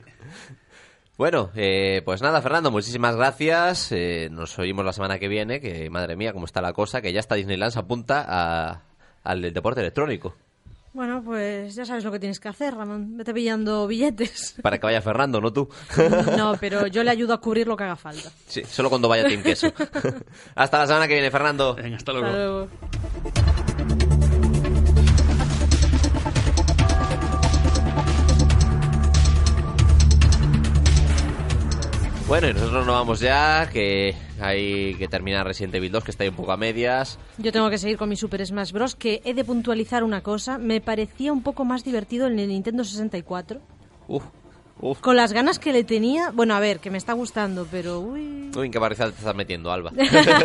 [1.17, 3.91] Bueno, eh, pues nada, Fernando, muchísimas gracias.
[3.91, 7.13] Eh, nos oímos la semana que viene, que madre mía, cómo está la cosa, que
[7.13, 8.81] ya está Disneyland se apunta a-
[9.23, 10.35] al deporte electrónico.
[10.93, 13.15] Bueno, pues ya sabes lo que tienes que hacer, Ramón.
[13.15, 14.55] Vete pillando billetes.
[14.61, 15.69] Para que vaya Fernando, no tú.
[16.37, 18.29] No, pero yo le ayudo a cubrir lo que haga falta.
[18.47, 19.71] Sí, solo cuando vaya Team Queso.
[20.55, 21.71] Hasta la semana que viene, Fernando.
[21.77, 22.67] hasta Hasta luego.
[32.31, 36.23] Bueno, y nosotros nos vamos ya, que hay que terminar Resident Evil 2, que está
[36.23, 37.19] ahí un poco a medias.
[37.37, 38.95] Yo tengo que seguir con mi Super Smash Bros.
[38.95, 40.57] Que he de puntualizar una cosa.
[40.57, 43.59] Me parecía un poco más divertido en el Nintendo 64.
[44.07, 44.23] Uf,
[44.79, 44.99] uf.
[44.99, 46.31] Con las ganas que le tenía.
[46.31, 48.51] Bueno, a ver, que me está gustando, pero uy.
[48.55, 49.91] Uy, en qué te estás metiendo, Alba.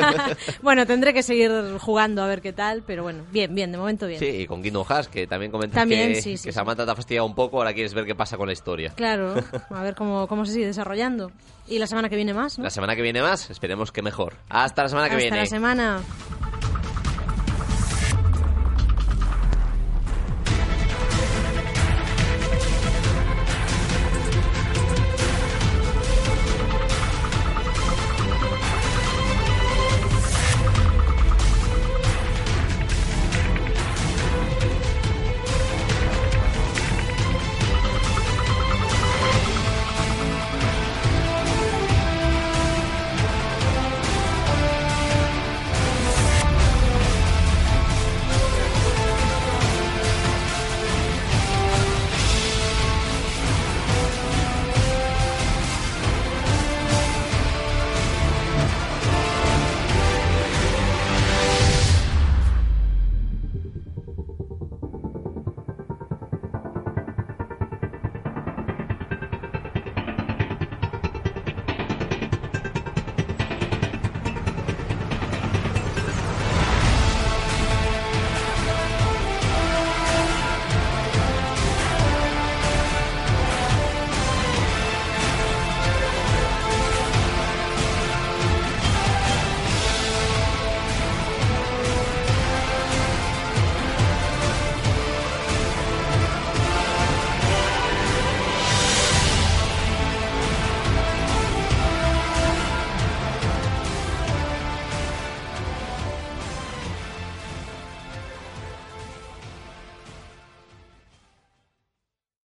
[0.62, 1.50] bueno, tendré que seguir
[1.80, 4.20] jugando a ver qué tal, pero bueno, bien, bien, de momento bien.
[4.20, 6.56] Sí, y con Kingdom Hearts, que también comentas También, que, sí, sí, que sí.
[6.56, 8.92] Samantha te ha fastidiado un poco, ahora quieres ver qué pasa con la historia.
[8.94, 9.34] Claro,
[9.70, 11.32] a ver cómo, cómo se sigue desarrollando.
[11.68, 12.64] Y la semana que viene más, ¿no?
[12.64, 14.34] La semana que viene más, esperemos que mejor.
[14.48, 15.38] Hasta la semana que Hasta viene.
[15.38, 16.00] la semana.